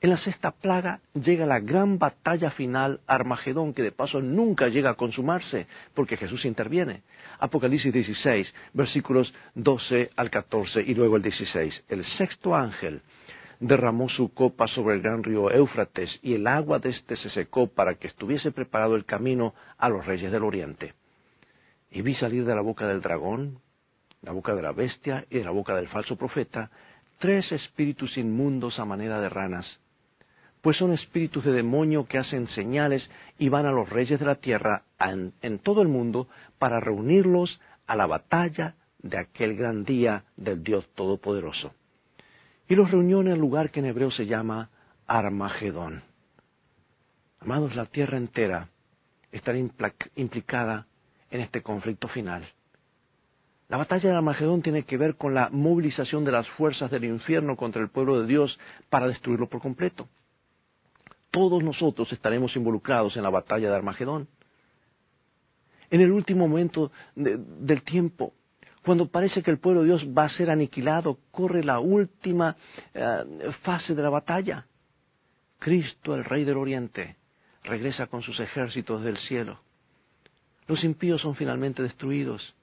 En 0.00 0.10
la 0.10 0.18
sexta 0.18 0.52
plaga 0.52 1.00
llega 1.12 1.44
la 1.44 1.58
gran 1.58 1.98
batalla 1.98 2.52
final 2.52 3.00
Armagedón, 3.08 3.74
que 3.74 3.82
de 3.82 3.90
paso 3.90 4.20
nunca 4.20 4.68
llega 4.68 4.90
a 4.90 4.94
consumarse, 4.94 5.66
porque 5.92 6.16
Jesús 6.16 6.44
interviene. 6.44 7.02
Apocalipsis 7.40 7.92
16, 7.92 8.54
versículos 8.74 9.34
12 9.56 10.10
al 10.14 10.30
14 10.30 10.82
y 10.82 10.94
luego 10.94 11.16
el 11.16 11.22
16. 11.22 11.82
El 11.88 12.04
sexto 12.16 12.54
ángel 12.54 13.02
derramó 13.58 14.08
su 14.08 14.32
copa 14.32 14.68
sobre 14.68 14.94
el 14.94 15.02
gran 15.02 15.24
río 15.24 15.50
Éufrates 15.50 16.16
y 16.22 16.34
el 16.34 16.46
agua 16.46 16.78
de 16.78 16.90
éste 16.90 17.16
se 17.16 17.30
secó 17.30 17.66
para 17.66 17.96
que 17.96 18.06
estuviese 18.06 18.52
preparado 18.52 18.94
el 18.94 19.04
camino 19.04 19.52
a 19.78 19.88
los 19.88 20.06
reyes 20.06 20.30
del 20.30 20.44
oriente. 20.44 20.94
Y 21.90 22.02
vi 22.02 22.14
salir 22.14 22.44
de 22.44 22.54
la 22.54 22.60
boca 22.60 22.86
del 22.86 23.00
dragón, 23.00 23.58
la 24.22 24.30
boca 24.30 24.54
de 24.54 24.62
la 24.62 24.70
bestia 24.70 25.26
y 25.28 25.38
de 25.38 25.44
la 25.44 25.50
boca 25.50 25.74
del 25.74 25.88
falso 25.88 26.14
profeta, 26.14 26.70
tres 27.18 27.50
espíritus 27.50 28.16
inmundos 28.16 28.78
a 28.78 28.84
manera 28.84 29.20
de 29.20 29.28
ranas 29.28 29.66
pues 30.62 30.76
son 30.76 30.92
espíritus 30.92 31.44
de 31.44 31.52
demonio 31.52 32.06
que 32.06 32.18
hacen 32.18 32.48
señales 32.48 33.08
y 33.38 33.48
van 33.48 33.66
a 33.66 33.72
los 33.72 33.88
reyes 33.88 34.18
de 34.18 34.26
la 34.26 34.36
tierra 34.36 34.82
en, 34.98 35.58
todo 35.60 35.82
el 35.82 35.88
mundo 35.88 36.28
para 36.58 36.80
reunirlos 36.80 37.60
a 37.86 37.96
la 37.96 38.06
batalla 38.06 38.74
de 39.00 39.18
aquel 39.18 39.56
gran 39.56 39.84
día 39.84 40.24
del 40.36 40.62
Dios 40.62 40.86
Todopoderoso. 40.94 41.72
Y 42.68 42.74
los 42.74 42.90
reunió 42.90 43.20
en 43.20 43.28
el 43.28 43.38
lugar 43.38 43.70
que 43.70 43.80
en 43.80 43.86
hebreo 43.86 44.10
se 44.10 44.26
llama 44.26 44.70
Armagedón. 45.06 46.02
Amados, 47.40 47.76
la 47.76 47.86
tierra 47.86 48.18
entera 48.18 48.68
estará 49.30 49.58
implicada 50.16 50.86
en 51.30 51.40
este 51.40 51.62
conflicto 51.62 52.08
final. 52.08 52.44
La 53.68 53.76
batalla 53.76 54.10
de 54.10 54.16
Armagedón 54.16 54.62
tiene 54.62 54.82
que 54.82 54.96
ver 54.96 55.16
con 55.16 55.34
la 55.34 55.50
movilización 55.50 56.24
de 56.24 56.32
las 56.32 56.48
fuerzas 56.50 56.90
del 56.90 57.04
infierno 57.04 57.56
contra 57.56 57.82
el 57.82 57.90
pueblo 57.90 58.20
de 58.20 58.26
Dios 58.26 58.58
para 58.90 59.06
destruirlo 59.06 59.48
por 59.48 59.60
completo 59.60 60.08
todos 61.30 61.62
nosotros 61.62 62.12
estaremos 62.12 62.54
involucrados 62.56 63.16
en 63.16 63.22
la 63.22 63.30
batalla 63.30 63.68
de 63.68 63.76
Armagedón. 63.76 64.28
En 65.90 66.00
el 66.00 66.10
último 66.10 66.46
momento 66.46 66.92
del 67.14 67.82
tiempo, 67.82 68.34
cuando 68.84 69.08
parece 69.08 69.42
que 69.42 69.50
el 69.50 69.58
pueblo 69.58 69.82
de 69.82 69.88
Dios 69.88 70.06
va 70.06 70.24
a 70.24 70.30
ser 70.30 70.50
aniquilado, 70.50 71.18
corre 71.30 71.64
la 71.64 71.80
última 71.80 72.56
eh, 72.94 73.52
fase 73.62 73.94
de 73.94 74.02
la 74.02 74.10
batalla. 74.10 74.66
Cristo, 75.58 76.14
el 76.14 76.24
Rey 76.24 76.44
del 76.44 76.56
Oriente, 76.56 77.16
regresa 77.64 78.06
con 78.06 78.22
sus 78.22 78.38
ejércitos 78.40 79.02
del 79.02 79.18
cielo. 79.18 79.60
Los 80.66 80.84
impíos 80.84 81.22
son 81.22 81.34
finalmente 81.34 81.82
destruidos 81.82 82.54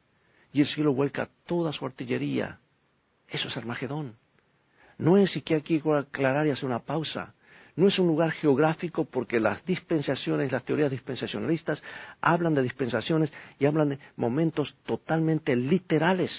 y 0.53 0.61
el 0.61 0.67
cielo 0.67 0.93
vuelca 0.93 1.29
toda 1.45 1.73
su 1.73 1.85
artillería. 1.85 2.59
Eso 3.27 3.47
es 3.47 3.57
Armagedón. 3.57 4.15
No 4.97 5.17
es 5.17 5.31
que 5.43 5.55
aquí 5.55 5.81
aclarar 5.85 6.47
y 6.47 6.51
hacer 6.51 6.65
una 6.65 6.79
pausa. 6.79 7.33
No 7.75 7.89
es 7.89 7.99
un 7.99 8.07
lugar 8.07 8.31
geográfico 8.31 9.03
porque 9.03 9.39
las 9.39 9.63
dispensaciones, 9.65 10.51
las 10.51 10.63
teorías 10.63 10.91
dispensacionalistas 10.91 11.81
hablan 12.21 12.53
de 12.53 12.63
dispensaciones 12.63 13.31
y 13.59 13.65
hablan 13.65 13.89
de 13.89 13.99
momentos 14.15 14.73
totalmente 14.85 15.55
literales. 15.55 16.31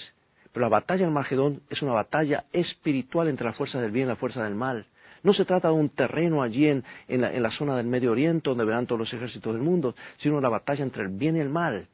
Pero 0.51 0.65
la 0.65 0.69
batalla 0.69 1.05
en 1.05 1.13
Magedón 1.13 1.61
es 1.69 1.83
una 1.83 1.93
batalla 1.93 2.45
espiritual 2.51 3.27
entre 3.27 3.45
la 3.45 3.53
fuerza 3.53 3.79
del 3.79 3.91
bien 3.91 4.07
y 4.07 4.09
la 4.09 4.15
fuerza 4.15 4.43
del 4.43 4.55
mal. 4.55 4.87
No 5.21 5.33
se 5.33 5.45
trata 5.45 5.67
de 5.67 5.75
un 5.75 5.89
terreno 5.89 6.41
allí 6.41 6.67
en, 6.67 6.83
la, 7.07 7.31
la 7.31 7.51
zona 7.51 7.77
del 7.77 7.85
Medio 7.85 8.11
Oriente 8.11 8.49
donde 8.49 8.65
verán 8.65 8.87
todos 8.87 8.99
los 8.99 9.13
ejércitos 9.13 9.53
del 9.53 9.61
mundo, 9.61 9.95
sino 10.17 10.37
una 10.37 10.49
batalla 10.49 10.83
entre 10.83 11.03
el 11.03 11.09
bien 11.09 11.37
y 11.37 11.39
el 11.39 11.49
mal, 11.49 11.87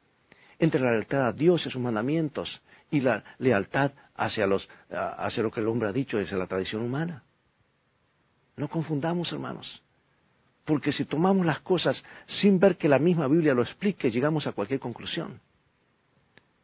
entre 0.58 0.80
la 0.80 0.92
lealtad 0.92 1.26
a 1.26 1.32
Dios 1.32 1.66
y 1.66 1.70
sus 1.70 1.82
mandamientos 1.82 2.62
y 2.90 3.00
la 3.00 3.24
lealtad 3.38 3.92
hacia, 4.14 4.46
los, 4.46 4.66
hacia 4.90 5.42
lo 5.42 5.50
que 5.50 5.60
el 5.60 5.68
hombre 5.68 5.88
ha 5.88 5.92
dicho 5.92 6.16
desde 6.16 6.36
la 6.36 6.46
tradición 6.46 6.82
humana. 6.82 7.22
No 8.56 8.68
confundamos, 8.68 9.32
hermanos. 9.32 9.82
Porque 10.64 10.92
si 10.92 11.04
tomamos 11.04 11.44
las 11.44 11.60
cosas 11.60 11.96
sin 12.40 12.58
ver 12.58 12.76
que 12.76 12.88
la 12.88 12.98
misma 12.98 13.28
Biblia 13.28 13.54
lo 13.54 13.62
explique, 13.62 14.10
llegamos 14.10 14.46
a 14.46 14.52
cualquier 14.52 14.80
conclusión. 14.80 15.40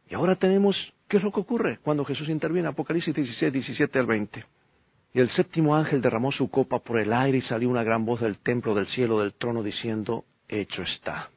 Y 0.09 0.15
ahora 0.15 0.35
tenemos, 0.35 0.75
¿qué 1.07 1.17
es 1.17 1.23
lo 1.23 1.31
que 1.31 1.39
ocurre 1.39 1.79
cuando 1.83 2.03
Jesús 2.03 2.27
interviene? 2.29 2.67
Apocalipsis 2.67 3.13
16, 3.13 3.53
17 3.53 3.99
al 3.99 4.05
20. 4.05 4.45
Y 5.13 5.19
el 5.19 5.29
séptimo 5.31 5.75
ángel 5.75 6.01
derramó 6.01 6.31
su 6.31 6.49
copa 6.49 6.79
por 6.79 6.99
el 6.99 7.13
aire 7.13 7.39
y 7.39 7.41
salió 7.41 7.69
una 7.69 7.83
gran 7.83 8.05
voz 8.05 8.21
del 8.21 8.39
templo 8.39 8.73
del 8.73 8.87
cielo 8.87 9.19
del 9.19 9.33
trono 9.33 9.61
diciendo, 9.61 10.25
hecho 10.47 10.81
está. 10.81 11.29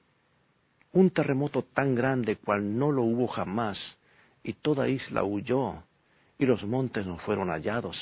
Un 0.93 1.11
terremoto 1.11 1.63
tan 1.63 1.95
grande 1.95 2.37
cual 2.37 2.79
no 2.79 2.93
lo 2.93 3.03
hubo 3.03 3.27
jamás, 3.27 3.79
y 4.45 4.53
toda 4.55 4.89
isla 4.89 5.25
huyó, 5.25 5.83
y 6.39 6.47
los 6.47 6.63
montes 6.65 7.05
no 7.07 7.19
fueron 7.19 7.49
hallados. 7.49 7.97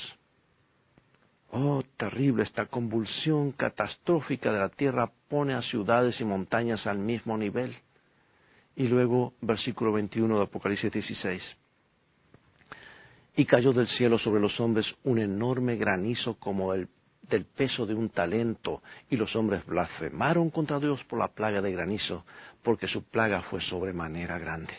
Oh, 1.54 1.82
terrible, 1.98 2.44
esta 2.44 2.64
convulsión 2.64 3.52
catastrófica 3.52 4.50
de 4.50 4.58
la 4.58 4.70
tierra 4.70 5.10
pone 5.28 5.52
a 5.52 5.60
ciudades 5.60 6.18
y 6.18 6.24
montañas 6.24 6.86
al 6.86 6.96
mismo 6.96 7.36
nivel. 7.36 7.76
Y 8.74 8.88
luego, 8.88 9.34
versículo 9.42 9.92
21 9.92 10.38
de 10.38 10.44
Apocalipsis 10.44 10.90
16. 10.90 11.42
Y 13.36 13.44
cayó 13.44 13.74
del 13.74 13.86
cielo 13.88 14.18
sobre 14.18 14.40
los 14.40 14.58
hombres 14.60 14.86
un 15.04 15.18
enorme 15.18 15.76
granizo 15.76 16.36
como 16.38 16.72
el 16.72 16.88
del 17.28 17.44
peso 17.44 17.84
de 17.86 17.94
un 17.94 18.08
talento, 18.08 18.82
y 19.10 19.16
los 19.16 19.36
hombres 19.36 19.64
blasfemaron 19.66 20.50
contra 20.50 20.80
Dios 20.80 21.02
por 21.04 21.18
la 21.18 21.28
plaga 21.28 21.60
de 21.60 21.72
granizo, 21.72 22.24
porque 22.62 22.88
su 22.88 23.04
plaga 23.04 23.42
fue 23.42 23.60
sobremanera 23.60 24.38
grande. 24.38 24.74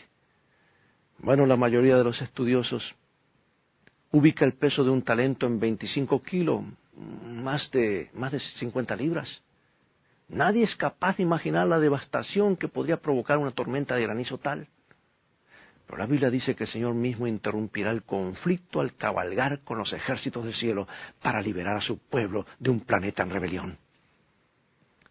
Bueno, 1.18 1.46
la 1.46 1.56
mayoría 1.56 1.96
de 1.96 2.04
los 2.04 2.20
estudiosos 2.20 2.82
ubica 4.14 4.44
el 4.44 4.52
peso 4.52 4.84
de 4.84 4.90
un 4.90 5.02
talento 5.02 5.44
en 5.44 5.58
25 5.58 6.22
kilos, 6.22 6.62
más 7.26 7.68
de, 7.72 8.10
más 8.14 8.30
de 8.30 8.38
50 8.60 8.94
libras. 8.94 9.28
Nadie 10.28 10.62
es 10.62 10.76
capaz 10.76 11.16
de 11.16 11.24
imaginar 11.24 11.66
la 11.66 11.80
devastación 11.80 12.56
que 12.56 12.68
podría 12.68 12.98
provocar 12.98 13.38
una 13.38 13.50
tormenta 13.50 13.96
de 13.96 14.02
granizo 14.02 14.38
tal. 14.38 14.68
Pero 15.86 15.98
la 15.98 16.06
Biblia 16.06 16.30
dice 16.30 16.54
que 16.54 16.62
el 16.62 16.70
Señor 16.70 16.94
mismo 16.94 17.26
interrumpirá 17.26 17.90
el 17.90 18.04
conflicto 18.04 18.80
al 18.80 18.94
cabalgar 18.94 19.62
con 19.64 19.78
los 19.78 19.92
ejércitos 19.92 20.44
del 20.44 20.54
cielo 20.54 20.86
para 21.20 21.42
liberar 21.42 21.76
a 21.76 21.82
su 21.82 21.98
pueblo 21.98 22.46
de 22.60 22.70
un 22.70 22.80
planeta 22.80 23.24
en 23.24 23.30
rebelión. 23.30 23.78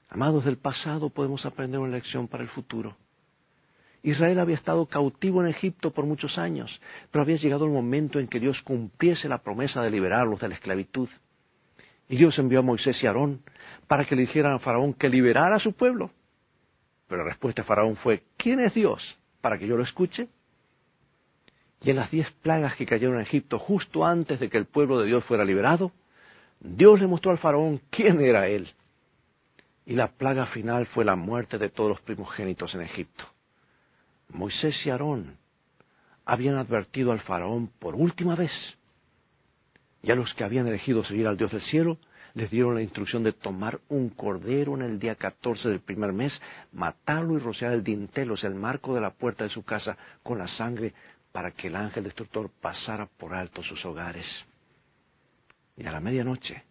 Amados 0.08 0.46
del 0.46 0.58
pasado, 0.58 1.10
podemos 1.10 1.46
aprender 1.46 1.82
una 1.82 1.92
lección 1.98 2.30
para 2.30 2.44
el 2.44 2.50
futuro. 2.50 2.96
Israel 4.04 4.40
había 4.40 4.56
estado 4.56 4.86
cautivo 4.86 5.42
en 5.42 5.48
Egipto 5.48 5.92
por 5.92 6.06
muchos 6.06 6.38
años, 6.38 6.70
pero 7.10 7.22
había 7.24 7.38
llegado 7.38 7.66
el 7.66 7.72
momento 7.72 8.20
en 8.20 8.28
que 8.28 8.42
Dios 8.42 8.62
cumpliese 8.62 9.30
la 9.30 9.42
promesa 9.42 9.82
de 9.82 9.90
liberarlos 9.90 10.42
de 10.42 10.50
la 10.50 10.56
esclavitud. 10.56 11.08
Y 12.10 12.18
Dios 12.18 12.38
envió 12.38 12.60
a 12.60 12.64
Moisés 12.64 13.02
y 13.02 13.08
Aarón 13.08 13.42
para 13.88 14.04
que 14.06 14.16
le 14.16 14.24
dijeran 14.24 14.54
a 14.54 14.60
Faraón 14.60 14.94
que 14.94 15.08
liberara 15.08 15.56
a 15.56 15.60
su 15.60 15.72
pueblo. 15.72 16.12
Pero 17.08 17.24
la 17.24 17.30
respuesta 17.30 17.62
de 17.62 17.68
Faraón 17.68 17.96
fue, 17.96 18.24
¿quién 18.36 18.60
es 18.60 18.74
Dios 18.74 19.02
para 19.40 19.58
que 19.58 19.68
yo 19.68 19.78
lo 19.78 19.84
escuche? 19.84 20.28
Y 21.82 21.90
en 21.90 21.96
las 21.96 22.12
diez 22.12 22.30
plagas 22.42 22.76
que 22.76 22.86
cayeron 22.86 23.16
en 23.16 23.22
Egipto 23.22 23.58
justo 23.58 24.06
antes 24.06 24.40
de 24.40 24.50
que 24.50 24.58
el 24.58 24.66
pueblo 24.66 25.00
de 25.00 25.08
Dios 25.08 25.24
fuera 25.24 25.46
liberado, 25.46 25.94
Dios 26.60 27.00
le 27.00 27.08
mostró 27.08 27.32
al 27.32 27.38
faraón 27.38 27.82
quién 27.90 28.20
era 28.20 28.48
él. 28.48 28.70
Y 29.86 29.94
la 29.94 30.10
plaga 30.10 30.46
final 30.48 30.88
fue 30.88 31.06
la 31.06 31.16
muerte 31.16 31.58
de 31.58 31.70
todos 31.70 31.90
los 31.90 32.02
primogénitos 32.02 32.74
en 32.76 32.82
Egipto. 32.82 33.26
Moisés 34.34 34.76
y 34.86 34.90
Aarón 34.90 35.38
habían 36.26 36.56
advertido 36.56 37.12
al 37.12 37.22
faraón 37.22 37.68
por 37.80 37.96
última 37.96 38.36
vez. 38.36 38.52
Y 40.02 40.12
a 40.12 40.16
los 40.16 40.34
que 40.34 40.44
habían 40.44 40.68
elegido 40.68 41.04
seguir 41.06 41.28
al 41.28 41.38
Dios 41.38 41.52
del 41.52 41.62
cielo, 41.64 41.98
les 42.34 42.50
dieron 42.50 42.76
la 42.76 42.82
instrucción 42.82 43.24
de 43.24 43.32
tomar 43.32 43.80
un 43.90 44.10
cordero 44.10 44.76
en 44.76 44.82
el 44.82 45.00
día 45.00 45.16
catorce 45.16 45.70
del 45.70 45.82
primer 45.82 46.14
mes, 46.14 46.34
matarlo 46.72 47.36
y 47.36 47.40
rociar 47.40 47.74
el 47.74 47.84
dintel, 47.84 48.32
o 48.32 48.36
el 48.36 48.56
marco 48.56 48.96
de 48.96 49.02
la 49.02 49.12
puerta 49.12 49.44
de 49.44 49.52
su 49.52 49.64
casa, 49.64 49.98
con 50.24 50.40
la 50.40 50.48
sangre 50.58 50.94
para 51.32 51.52
que 51.52 51.68
el 51.68 51.76
ángel 51.76 52.04
destructor 52.04 52.50
pasara 52.62 53.06
por 53.06 53.34
alto 53.34 53.62
sus 53.64 53.86
hogares. 53.86 54.26
Y 55.78 55.86
a 55.86 55.92
la 55.92 56.00
medianoche, 56.00 56.64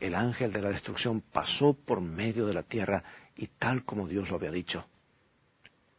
el 0.00 0.14
ángel 0.14 0.52
de 0.52 0.62
la 0.62 0.70
destrucción 0.70 1.20
pasó 1.20 1.74
por 1.74 2.00
medio 2.00 2.46
de 2.46 2.54
la 2.54 2.62
tierra 2.64 3.02
y 3.36 3.46
tal 3.46 3.84
como 3.84 4.08
Dios 4.08 4.28
lo 4.28 4.36
había 4.36 4.50
dicho. 4.50 4.84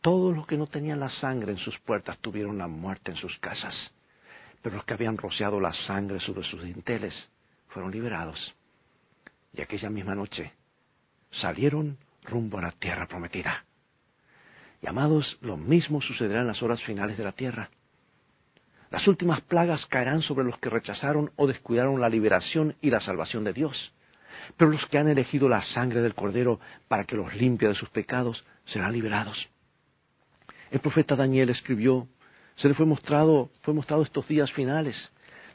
Todos 0.02 0.34
los 0.34 0.48
que 0.48 0.56
no 0.56 0.68
tenían 0.68 1.02
la 1.02 1.10
sangre 1.10 1.52
en 1.52 1.58
sus 1.58 1.78
puertas 1.80 2.18
tuvieron 2.20 2.58
la 2.58 2.68
muerte 2.68 3.12
en 3.12 3.18
sus 3.18 3.38
casas, 3.40 3.76
pero 4.62 4.78
los 4.78 4.86
que 4.86 4.94
habían 4.94 5.18
rociado 5.18 5.60
la 5.60 5.74
sangre 5.88 6.22
sobre 6.22 6.44
sus 6.44 6.64
dinteles 6.64 7.14
fueron 7.68 7.92
liberados. 7.92 8.56
Y 9.54 9.62
aquella 9.62 9.90
misma 9.90 10.16
noche 10.16 10.54
salieron 11.42 11.98
rumbo 12.24 12.60
a 12.60 12.62
la 12.62 12.72
tierra 12.72 13.08
prometida. 13.08 13.66
Y 14.82 14.88
amados, 14.88 15.38
lo 15.42 15.58
mismo 15.58 16.02
sucederá 16.02 16.42
en 16.42 16.48
las 16.48 16.64
horas 16.64 16.82
finales 16.84 17.18
de 17.18 17.26
la 17.26 17.34
tierra. 17.34 17.70
Las 18.92 19.06
últimas 19.06 19.42
plagas 19.42 19.86
caerán 19.88 20.22
sobre 20.22 20.46
los 20.46 20.58
que 20.60 20.70
rechazaron 20.70 21.32
o 21.36 21.46
descuidaron 21.46 22.00
la 22.00 22.08
liberación 22.08 22.78
y 22.82 22.90
la 22.90 23.02
salvación 23.02 23.44
de 23.44 23.52
Dios. 23.52 23.94
Pero 24.56 24.72
los 24.72 24.86
que 24.86 24.98
han 24.98 25.10
elegido 25.10 25.50
la 25.50 25.62
sangre 25.74 26.02
del 26.02 26.16
Cordero 26.16 26.62
para 26.88 27.04
que 27.04 27.18
los 27.18 27.36
limpie 27.36 27.68
de 27.68 27.76
sus 27.76 27.90
pecados 27.90 28.46
serán 28.66 28.94
liberados. 28.94 29.50
El 30.72 30.80
profeta 30.80 31.16
Daniel 31.16 31.50
escribió, 31.50 32.08
se 32.58 32.68
le 32.68 32.74
fue 32.74 32.86
mostrado, 32.86 33.50
fue 33.62 33.74
mostrado 33.74 34.04
estos 34.04 34.28
días 34.28 34.52
finales. 34.52 34.96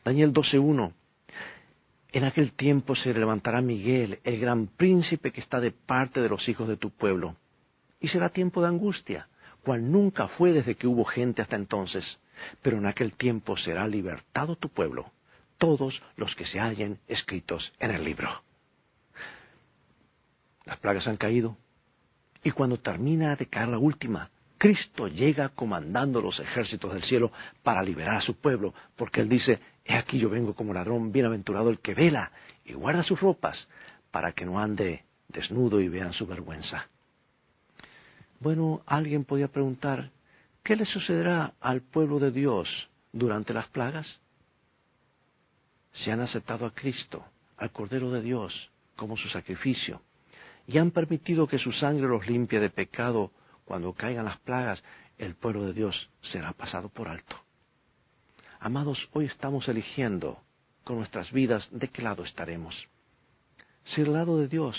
Daniel 0.04 0.32
12.1. 0.32 0.92
En 2.12 2.24
aquel 2.24 2.52
tiempo 2.52 2.94
se 2.94 3.12
levantará 3.12 3.60
Miguel, 3.60 4.20
el 4.24 4.38
gran 4.38 4.66
príncipe 4.66 5.32
que 5.32 5.40
está 5.40 5.60
de 5.60 5.72
parte 5.72 6.20
de 6.20 6.28
los 6.28 6.48
hijos 6.48 6.68
de 6.68 6.76
tu 6.76 6.90
pueblo. 6.90 7.36
Y 8.00 8.08
será 8.08 8.28
tiempo 8.28 8.60
de 8.60 8.68
angustia, 8.68 9.28
cual 9.62 9.90
nunca 9.90 10.28
fue 10.28 10.52
desde 10.52 10.74
que 10.74 10.86
hubo 10.86 11.04
gente 11.04 11.42
hasta 11.42 11.56
entonces 11.56 12.04
pero 12.62 12.78
en 12.78 12.86
aquel 12.86 13.16
tiempo 13.16 13.56
será 13.56 13.86
libertado 13.86 14.56
tu 14.56 14.68
pueblo, 14.68 15.10
todos 15.58 16.00
los 16.16 16.34
que 16.36 16.46
se 16.46 16.60
hallen 16.60 16.98
escritos 17.06 17.72
en 17.78 17.90
el 17.90 18.04
libro. 18.04 18.42
Las 20.64 20.78
plagas 20.78 21.06
han 21.06 21.16
caído, 21.16 21.56
y 22.42 22.50
cuando 22.50 22.78
termina 22.78 23.36
de 23.36 23.46
caer 23.46 23.68
la 23.68 23.78
última, 23.78 24.30
Cristo 24.58 25.08
llega 25.08 25.50
comandando 25.50 26.20
los 26.20 26.38
ejércitos 26.38 26.92
del 26.92 27.04
cielo 27.04 27.32
para 27.62 27.82
liberar 27.82 28.16
a 28.16 28.20
su 28.22 28.34
pueblo, 28.34 28.74
porque 28.96 29.20
Él 29.20 29.28
dice, 29.28 29.60
He 29.84 29.94
aquí 29.94 30.18
yo 30.18 30.30
vengo 30.30 30.54
como 30.54 30.72
ladrón, 30.72 31.12
bienaventurado 31.12 31.70
el 31.70 31.80
que 31.80 31.94
vela 31.94 32.32
y 32.64 32.72
guarda 32.72 33.02
sus 33.02 33.20
ropas, 33.20 33.68
para 34.10 34.32
que 34.32 34.46
no 34.46 34.58
ande 34.58 35.04
desnudo 35.28 35.80
y 35.80 35.88
vean 35.88 36.12
su 36.12 36.26
vergüenza. 36.26 36.88
Bueno, 38.40 38.82
alguien 38.86 39.24
podía 39.24 39.48
preguntar, 39.48 40.10
¿Qué 40.64 40.76
le 40.76 40.86
sucederá 40.86 41.52
al 41.60 41.82
pueblo 41.82 42.18
de 42.18 42.30
Dios 42.30 42.68
durante 43.12 43.52
las 43.52 43.68
plagas? 43.68 44.06
Si 45.92 46.10
han 46.10 46.20
aceptado 46.20 46.64
a 46.64 46.72
Cristo, 46.72 47.22
al 47.58 47.70
Cordero 47.70 48.10
de 48.10 48.22
Dios, 48.22 48.70
como 48.96 49.18
su 49.18 49.28
sacrificio, 49.28 50.00
y 50.66 50.78
han 50.78 50.90
permitido 50.90 51.46
que 51.46 51.58
su 51.58 51.70
sangre 51.72 52.08
los 52.08 52.26
limpie 52.26 52.60
de 52.60 52.70
pecado, 52.70 53.30
cuando 53.64 53.92
caigan 53.92 54.24
las 54.26 54.38
plagas, 54.40 54.82
el 55.18 55.34
pueblo 55.34 55.64
de 55.64 55.72
Dios 55.72 56.10
será 56.32 56.52
pasado 56.52 56.88
por 56.88 57.08
alto. 57.08 57.36
Amados, 58.60 58.98
hoy 59.12 59.26
estamos 59.26 59.68
eligiendo 59.68 60.42
con 60.84 60.96
nuestras 60.98 61.30
vidas 61.32 61.66
de 61.70 61.88
qué 61.88 62.02
lado 62.02 62.24
estaremos. 62.24 62.74
Si 63.84 64.02
del 64.02 64.12
lado 64.12 64.38
de 64.38 64.48
Dios 64.48 64.76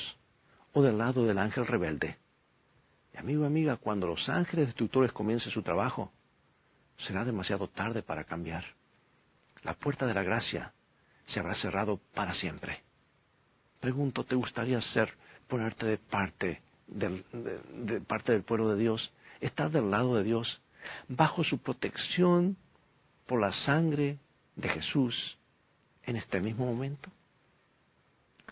o 0.73 0.81
del 0.81 0.97
lado 0.97 1.25
del 1.25 1.37
ángel 1.37 1.65
rebelde. 1.65 2.17
Y 3.13 3.17
amigo, 3.17 3.45
amiga, 3.45 3.77
cuando 3.77 4.07
los 4.07 4.27
ángeles 4.27 4.67
destructores 4.67 5.11
comiencen 5.11 5.51
su 5.51 5.61
trabajo, 5.61 6.11
será 7.07 7.23
demasiado 7.23 7.67
tarde 7.69 8.01
para 8.01 8.23
cambiar. 8.23 8.65
La 9.63 9.73
puerta 9.73 10.05
de 10.05 10.13
la 10.13 10.23
gracia 10.23 10.73
se 11.27 11.39
habrá 11.39 11.55
cerrado 11.55 11.99
para 12.13 12.35
siempre. 12.35 12.83
Pregunto, 13.79 14.23
¿te 14.23 14.35
gustaría 14.35 14.81
ser, 14.93 15.13
ponerte 15.47 15.85
de 15.85 15.97
parte 15.97 16.61
de 16.87 18.01
parte 18.01 18.31
del 18.31 18.43
pueblo 18.43 18.69
de 18.69 18.81
Dios, 18.81 19.11
estar 19.41 19.71
del 19.71 19.91
lado 19.91 20.15
de 20.15 20.23
Dios, 20.23 20.61
bajo 21.07 21.43
su 21.43 21.57
protección 21.59 22.57
por 23.25 23.41
la 23.41 23.51
sangre 23.65 24.19
de 24.55 24.69
Jesús 24.69 25.37
en 26.03 26.15
este 26.15 26.39
mismo 26.39 26.65
momento? 26.65 27.09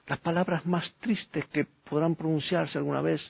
Las 0.07 0.19
palabras 0.19 0.65
más 0.65 0.93
tristes 0.99 1.45
que 1.47 1.65
podrán 1.65 2.15
pronunciarse 2.15 2.77
alguna 2.77 3.01
vez 3.01 3.21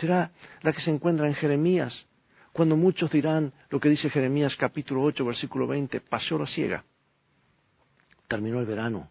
será 0.00 0.30
la 0.62 0.72
que 0.72 0.82
se 0.82 0.90
encuentra 0.90 1.26
en 1.26 1.34
Jeremías, 1.34 1.92
cuando 2.52 2.76
muchos 2.76 3.10
dirán 3.10 3.52
lo 3.70 3.80
que 3.80 3.88
dice 3.88 4.10
Jeremías 4.10 4.54
capítulo 4.56 5.02
8, 5.02 5.24
versículo 5.24 5.66
20, 5.66 6.00
pasó 6.02 6.38
la 6.38 6.46
ciega, 6.46 6.84
terminó 8.28 8.60
el 8.60 8.66
verano 8.66 9.10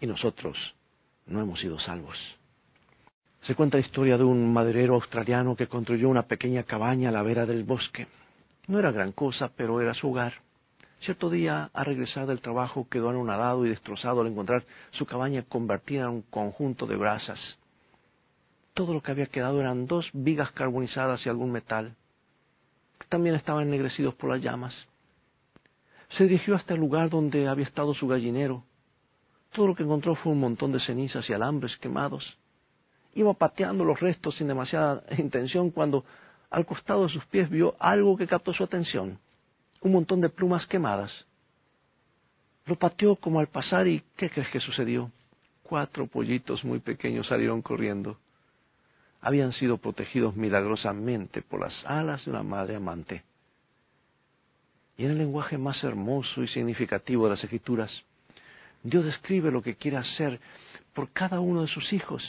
y 0.00 0.06
nosotros 0.06 0.56
no 1.26 1.40
hemos 1.40 1.58
sido 1.60 1.78
salvos. 1.80 2.16
Se 3.46 3.54
cuenta 3.54 3.78
la 3.78 3.86
historia 3.86 4.18
de 4.18 4.24
un 4.24 4.52
maderero 4.52 4.94
australiano 4.94 5.56
que 5.56 5.68
construyó 5.68 6.08
una 6.08 6.22
pequeña 6.22 6.64
cabaña 6.64 7.10
a 7.10 7.12
la 7.12 7.22
vera 7.22 7.46
del 7.46 7.64
bosque. 7.64 8.08
No 8.66 8.78
era 8.78 8.90
gran 8.90 9.12
cosa, 9.12 9.50
pero 9.56 9.80
era 9.80 9.94
su 9.94 10.10
hogar. 10.10 10.34
Cierto 11.00 11.30
día, 11.30 11.70
al 11.72 11.84
regresar 11.84 12.26
del 12.26 12.40
trabajo, 12.40 12.88
quedó 12.90 13.10
anonadado 13.10 13.64
y 13.64 13.68
destrozado 13.68 14.22
al 14.22 14.26
encontrar 14.28 14.64
su 14.92 15.06
cabaña 15.06 15.42
convertida 15.42 16.04
en 16.04 16.08
un 16.08 16.22
conjunto 16.22 16.86
de 16.86 16.96
brasas 16.96 17.38
todo 18.76 18.92
lo 18.92 19.02
que 19.02 19.10
había 19.10 19.26
quedado 19.26 19.58
eran 19.58 19.86
dos 19.86 20.06
vigas 20.12 20.52
carbonizadas 20.52 21.24
y 21.24 21.30
algún 21.30 21.50
metal, 21.50 21.96
también 23.08 23.34
estaban 23.34 23.66
ennegrecidos 23.68 24.14
por 24.14 24.28
las 24.28 24.42
llamas. 24.42 24.74
Se 26.18 26.24
dirigió 26.24 26.54
hasta 26.54 26.74
el 26.74 26.80
lugar 26.80 27.08
donde 27.08 27.48
había 27.48 27.64
estado 27.64 27.94
su 27.94 28.06
gallinero. 28.06 28.64
Todo 29.52 29.68
lo 29.68 29.74
que 29.74 29.82
encontró 29.82 30.14
fue 30.16 30.32
un 30.32 30.40
montón 30.40 30.72
de 30.72 30.80
cenizas 30.80 31.26
y 31.28 31.32
alambres 31.32 31.74
quemados. 31.78 32.36
Iba 33.16 33.34
pateando 33.34 33.84
los 33.84 33.98
restos 33.98 34.36
sin 34.36 34.46
demasiada 34.46 35.02
intención 35.18 35.70
cuando 35.70 36.04
al 36.50 36.64
costado 36.64 37.02
de 37.02 37.12
sus 37.12 37.26
pies 37.26 37.50
vio 37.50 37.74
algo 37.80 38.16
que 38.16 38.28
captó 38.28 38.54
su 38.54 38.62
atención, 38.62 39.18
un 39.80 39.92
montón 39.92 40.20
de 40.20 40.28
plumas 40.28 40.64
quemadas. 40.68 41.10
Lo 42.66 42.76
pateó 42.76 43.16
como 43.16 43.40
al 43.40 43.48
pasar 43.48 43.88
y 43.88 44.04
¿qué 44.16 44.30
crees 44.30 44.48
que 44.50 44.60
sucedió? 44.60 45.10
Cuatro 45.64 46.06
pollitos 46.06 46.64
muy 46.64 46.78
pequeños 46.78 47.26
salieron 47.26 47.60
corriendo 47.60 48.16
habían 49.26 49.52
sido 49.54 49.78
protegidos 49.78 50.36
milagrosamente 50.36 51.42
por 51.42 51.58
las 51.58 51.74
alas 51.84 52.24
de 52.24 52.30
una 52.30 52.44
madre 52.44 52.76
amante. 52.76 53.24
Y 54.96 55.04
en 55.04 55.10
el 55.10 55.18
lenguaje 55.18 55.58
más 55.58 55.82
hermoso 55.82 56.44
y 56.44 56.48
significativo 56.48 57.24
de 57.24 57.30
las 57.30 57.42
Escrituras, 57.42 57.90
Dios 58.84 59.04
describe 59.04 59.50
lo 59.50 59.62
que 59.62 59.74
quiere 59.74 59.96
hacer 59.96 60.38
por 60.94 61.10
cada 61.10 61.40
uno 61.40 61.62
de 61.62 61.68
sus 61.68 61.92
hijos 61.92 62.22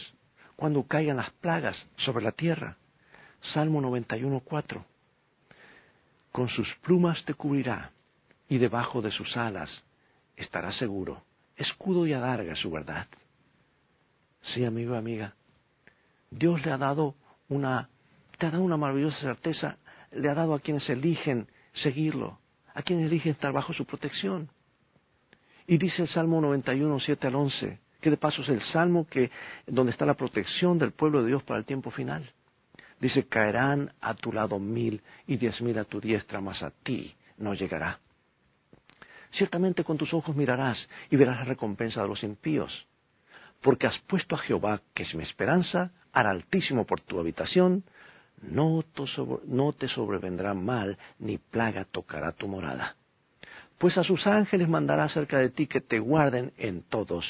cuando 0.58 0.84
caigan 0.84 1.18
las 1.18 1.30
plagas 1.30 1.78
sobre 1.98 2.26
la 2.26 2.34
tierra. 2.34 2.76
Salmo 3.54 3.80
91.4. 3.82 4.84
Con 6.34 6.50
sus 6.50 6.68
plumas 6.82 7.24
te 7.26 7.36
cubrirá 7.36 7.92
y 8.50 8.58
debajo 8.58 9.02
de 9.02 9.12
sus 9.12 9.38
alas 9.38 9.70
estará 10.36 10.74
seguro. 10.74 11.24
Escudo 11.56 12.06
y 12.06 12.14
adarga 12.14 12.56
su 12.56 12.70
verdad. 12.72 13.08
Sí, 14.54 14.66
amigo 14.66 14.96
amiga, 14.96 15.36
Dios 16.32 16.66
le 16.66 16.72
ha 16.72 16.78
dado 16.78 17.16
una, 17.50 17.90
te 18.38 18.48
ha 18.48 18.52
dado 18.52 18.64
una 18.64 18.78
maravillosa 18.78 19.20
certeza, 19.20 19.78
le 20.12 20.30
ha 20.30 20.34
dado 20.34 20.54
a 20.54 20.60
quienes 20.60 20.88
eligen 20.90 21.48
seguirlo, 21.84 22.40
a 22.74 22.82
quienes 22.82 23.08
eligen 23.08 23.34
estar 23.34 23.52
bajo 23.52 23.74
su 23.74 23.86
protección. 23.86 24.50
Y 25.68 25.78
dice 25.78 26.04
el 26.04 26.10
Salmo 26.10 26.42
91, 26.42 27.00
7 27.00 27.28
al 27.28 27.36
11, 27.36 27.80
de 28.10 28.18
paso 28.18 28.42
es 28.42 28.50
el 28.50 28.62
Salmo 28.72 29.08
que, 29.08 29.32
donde 29.66 29.92
está 29.92 30.06
la 30.06 30.16
protección 30.16 30.78
del 30.78 30.92
pueblo 30.92 31.22
de 31.22 31.30
Dios 31.30 31.44
para 31.44 31.60
el 31.60 31.66
tiempo 31.66 31.92
final. 31.92 32.30
Dice, 33.00 33.28
caerán 33.28 33.92
a 34.02 34.16
tu 34.16 34.34
lado 34.34 34.60
mil 34.60 35.02
y 35.28 35.38
diez 35.38 35.62
mil 35.62 35.78
a 35.78 35.86
tu 35.86 36.02
diestra, 36.02 36.42
mas 36.42 36.62
a 36.64 36.72
ti 36.72 37.16
no 37.38 37.54
llegará. 37.54 38.00
Ciertamente 39.32 39.84
con 39.84 39.98
tus 39.98 40.14
ojos 40.14 40.36
mirarás 40.36 40.78
y 41.12 41.16
verás 41.16 41.38
la 41.38 41.46
recompensa 41.46 42.02
de 42.02 42.08
los 42.08 42.24
impíos, 42.24 42.72
porque 43.62 43.88
has 43.88 43.98
puesto 44.08 44.36
a 44.36 44.40
Jehová, 44.40 44.82
que 44.94 45.04
es 45.04 45.14
mi 45.14 45.24
esperanza, 45.24 45.92
al 46.12 46.28
Altísimo 46.28 46.86
por 46.86 47.02
tu 47.02 47.20
habitación, 47.20 47.84
no 48.42 48.84
te 49.74 49.88
sobrevendrá 49.90 50.54
mal, 50.54 50.98
ni 51.20 51.38
plaga 51.38 51.86
tocará 51.86 52.32
tu 52.32 52.48
morada. 52.48 52.96
Pues 53.78 53.98
a 53.98 54.04
sus 54.04 54.26
ángeles 54.26 54.68
mandará 54.68 55.04
acerca 55.04 55.38
de 55.38 55.50
ti 55.50 55.68
que 55.68 55.82
te 55.82 56.00
guarden 56.00 56.54
en 56.58 56.82
todos 56.82 57.26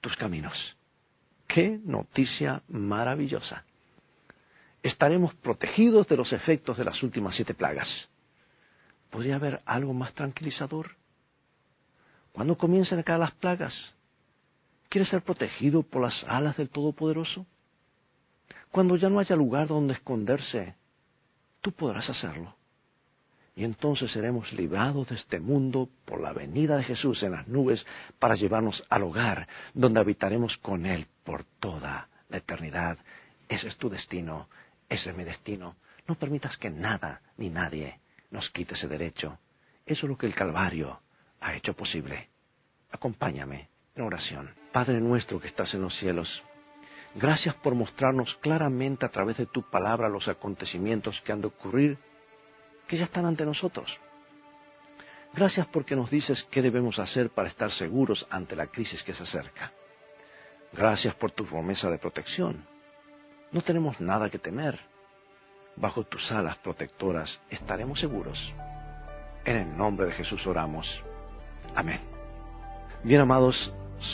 tus 0.00 0.16
caminos. 0.16 0.54
¡Qué 1.46 1.80
noticia 1.84 2.62
maravillosa! 2.68 3.64
estaremos 4.82 5.34
protegidos 5.34 6.08
de 6.08 6.16
los 6.16 6.32
efectos 6.32 6.76
de 6.78 6.84
las 6.84 7.02
últimas 7.02 7.34
siete 7.34 7.54
plagas. 7.54 7.88
¿Podría 9.10 9.36
haber 9.36 9.60
algo 9.64 9.94
más 9.94 10.12
tranquilizador? 10.14 10.96
Cuando 12.32 12.56
comiencen 12.56 12.98
a 12.98 13.02
caer 13.02 13.18
las 13.18 13.32
plagas, 13.32 13.74
¿quieres 14.88 15.08
ser 15.08 15.22
protegido 15.22 15.82
por 15.82 16.02
las 16.02 16.14
alas 16.24 16.56
del 16.56 16.68
Todopoderoso? 16.68 17.46
Cuando 18.70 18.96
ya 18.96 19.08
no 19.08 19.18
haya 19.18 19.34
lugar 19.34 19.66
donde 19.66 19.94
esconderse, 19.94 20.74
tú 21.60 21.72
podrás 21.72 22.08
hacerlo. 22.08 22.54
Y 23.58 23.64
entonces 23.64 24.10
seremos 24.12 24.50
librados 24.52 25.08
de 25.08 25.16
este 25.16 25.40
mundo 25.40 25.88
por 26.04 26.20
la 26.20 26.32
venida 26.32 26.76
de 26.76 26.84
Jesús 26.84 27.22
en 27.22 27.32
las 27.32 27.48
nubes 27.48 27.84
para 28.18 28.36
llevarnos 28.36 28.82
al 28.88 29.02
hogar 29.02 29.48
donde 29.74 30.00
habitaremos 30.00 30.56
con 30.58 30.86
Él 30.86 31.06
por 31.24 31.44
toda 31.58 32.08
la 32.28 32.36
eternidad. 32.38 32.96
Ese 33.48 33.68
es 33.68 33.76
tu 33.76 33.90
destino 33.90 34.46
ese 34.88 35.10
es 35.10 35.16
mi 35.16 35.24
destino. 35.24 35.76
No 36.06 36.14
permitas 36.14 36.56
que 36.56 36.70
nada 36.70 37.20
ni 37.36 37.50
nadie 37.50 37.98
nos 38.30 38.48
quite 38.50 38.74
ese 38.74 38.88
derecho. 38.88 39.38
Eso 39.84 40.06
es 40.06 40.10
lo 40.10 40.16
que 40.16 40.26
el 40.26 40.34
Calvario 40.34 41.00
ha 41.40 41.54
hecho 41.54 41.74
posible. 41.74 42.28
Acompáñame 42.90 43.68
en 43.94 44.02
oración. 44.02 44.50
Padre 44.72 45.00
nuestro 45.00 45.40
que 45.40 45.48
estás 45.48 45.72
en 45.74 45.82
los 45.82 45.94
cielos, 45.98 46.28
gracias 47.14 47.54
por 47.56 47.74
mostrarnos 47.74 48.34
claramente 48.40 49.04
a 49.04 49.10
través 49.10 49.36
de 49.36 49.46
tu 49.46 49.62
palabra 49.62 50.08
los 50.08 50.26
acontecimientos 50.28 51.20
que 51.22 51.32
han 51.32 51.40
de 51.40 51.48
ocurrir, 51.48 51.98
que 52.88 52.98
ya 52.98 53.04
están 53.04 53.26
ante 53.26 53.44
nosotros. 53.44 53.88
Gracias 55.34 55.66
porque 55.68 55.94
nos 55.94 56.10
dices 56.10 56.42
qué 56.50 56.62
debemos 56.62 56.98
hacer 56.98 57.30
para 57.30 57.48
estar 57.48 57.70
seguros 57.72 58.26
ante 58.30 58.56
la 58.56 58.66
crisis 58.66 59.02
que 59.04 59.14
se 59.14 59.22
acerca. 59.22 59.72
Gracias 60.72 61.14
por 61.14 61.30
tu 61.30 61.46
promesa 61.46 61.88
de 61.90 61.98
protección 61.98 62.66
no 63.52 63.62
tenemos 63.62 64.00
nada 64.00 64.30
que 64.30 64.38
temer. 64.38 64.78
Bajo 65.76 66.04
tus 66.04 66.30
alas 66.32 66.58
protectoras 66.58 67.30
estaremos 67.50 67.98
seguros. 68.00 68.38
En 69.44 69.56
el 69.56 69.76
nombre 69.76 70.06
de 70.06 70.12
Jesús 70.12 70.46
oramos. 70.46 70.86
Amén. 71.74 72.00
Bien 73.04 73.20
amados, 73.20 73.56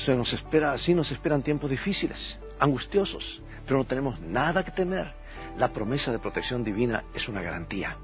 se 0.05 0.15
nos 0.15 0.33
espera, 0.33 0.73
así 0.73 0.95
nos 0.95 1.11
esperan 1.11 1.43
tiempos 1.43 1.71
difíciles, 1.71 2.19
angustiosos, 2.61 3.25
pero 3.67 3.79
no 3.79 3.85
tenemos 3.87 4.21
nada 4.21 4.63
que 4.63 4.71
temer. 4.71 5.13
La 5.57 5.69
promesa 5.69 6.13
de 6.13 6.19
protección 6.19 6.63
divina 6.63 7.05
es 7.15 7.27
una 7.29 7.43
garantía 7.43 7.97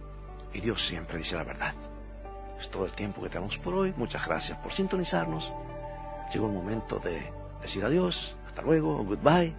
y 0.52 0.60
Dios 0.60 0.80
siempre 0.88 1.18
dice 1.18 1.34
la 1.34 1.44
verdad. 1.44 1.74
Es 2.60 2.70
todo 2.70 2.86
el 2.86 2.92
tiempo 2.92 3.22
que 3.22 3.28
tenemos 3.28 3.56
por 3.58 3.74
hoy. 3.74 3.94
Muchas 3.96 4.26
gracias 4.26 4.58
por 4.58 4.72
sintonizarnos. 4.74 5.44
Llegó 6.32 6.46
el 6.46 6.52
momento 6.52 6.98
de 6.98 7.32
decir 7.62 7.84
adiós, 7.84 8.14
hasta 8.46 8.62
luego, 8.62 9.02
goodbye 9.04 9.54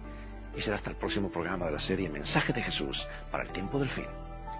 y 0.56 0.62
será 0.62 0.76
hasta 0.76 0.90
el 0.90 0.96
próximo 0.96 1.30
programa 1.30 1.66
de 1.66 1.72
la 1.72 1.80
serie 1.80 2.08
Mensaje 2.08 2.52
de 2.52 2.62
Jesús 2.62 2.98
para 3.30 3.44
el 3.44 3.50
tiempo 3.50 3.78
del 3.78 3.88
fin. 3.90 4.06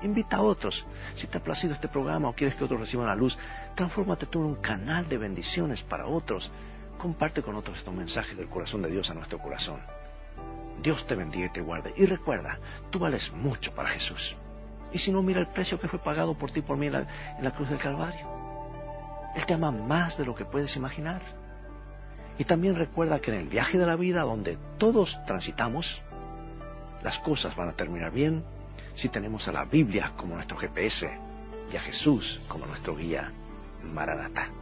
Invita 0.03 0.37
a 0.37 0.42
otros. 0.42 0.75
Si 1.16 1.27
te 1.27 1.38
ha 1.38 1.42
placido 1.42 1.75
este 1.75 1.88
programa 1.88 2.29
o 2.29 2.35
quieres 2.35 2.57
que 2.57 2.64
otros 2.64 2.81
reciban 2.81 3.07
la 3.07 3.14
luz, 3.14 3.37
transfórmate 3.77 4.27
tú 4.27 4.40
en 4.40 4.47
un 4.47 4.55
canal 4.57 5.09
de 5.09 5.18
bendiciones 5.18 5.81
para 5.83 6.07
otros. 6.07 6.51
Comparte 6.99 7.42
con 7.42 7.55
otros 7.55 7.79
estos 7.79 7.95
mensajes 7.95 8.37
del 8.37 8.49
corazón 8.49 8.83
de 8.83 8.90
Dios 8.90 9.09
a 9.11 9.14
nuestro 9.14 9.38
corazón. 9.38 9.81
Dios 10.83 11.07
te 11.07 11.14
bendiga 11.14 11.47
y 11.47 11.53
te 11.53 11.61
guarde. 11.61 11.92
Y 11.97 12.07
recuerda, 12.07 12.59
tú 12.90 12.99
vales 12.99 13.23
mucho 13.33 13.73
para 13.75 13.90
Jesús. 13.90 14.37
Y 14.92 14.98
si 14.98 15.11
no, 15.11 15.22
mira 15.22 15.40
el 15.40 15.48
precio 15.48 15.81
que 15.81 15.88
fue 15.88 15.98
pagado 15.98 16.35
por 16.35 16.50
ti 16.50 16.61
y 16.61 16.62
por 16.62 16.76
mí 16.76 16.87
en 16.87 17.07
la, 17.40 17.50
cruz 17.52 17.68
del 17.68 17.78
Calvario. 17.78 18.26
Él 19.35 19.46
te 19.46 19.55
ama 19.55 19.70
más 19.70 20.16
de 20.18 20.24
lo 20.24 20.35
que 20.35 20.44
puedes 20.44 20.74
imaginar. 20.76 21.22
Y 22.38 22.44
también 22.44 22.76
recuerda 22.76 23.20
que 23.20 23.31
en 23.31 23.40
el 23.40 23.48
viaje 23.48 23.78
de 23.78 23.87
la 23.87 23.96
vida 23.96 24.22
donde 24.22 24.59
todos 24.78 25.11
transitamos, 25.26 25.87
las 27.02 27.18
cosas 27.20 27.55
van 27.57 27.70
a 27.70 27.72
terminar 27.72 28.12
bien 28.12 28.44
si 28.96 29.09
tenemos 29.09 29.46
a 29.48 29.52
la 29.52 29.64
Biblia 29.64 30.12
como 30.16 30.35
nuestro 30.35 30.57
GPS 30.59 31.11
y 31.72 31.76
a 31.76 31.81
Jesús 31.81 32.40
como 32.48 32.66
nuestro 32.66 32.96
guía. 32.96 33.33
Maranata. 33.83 34.62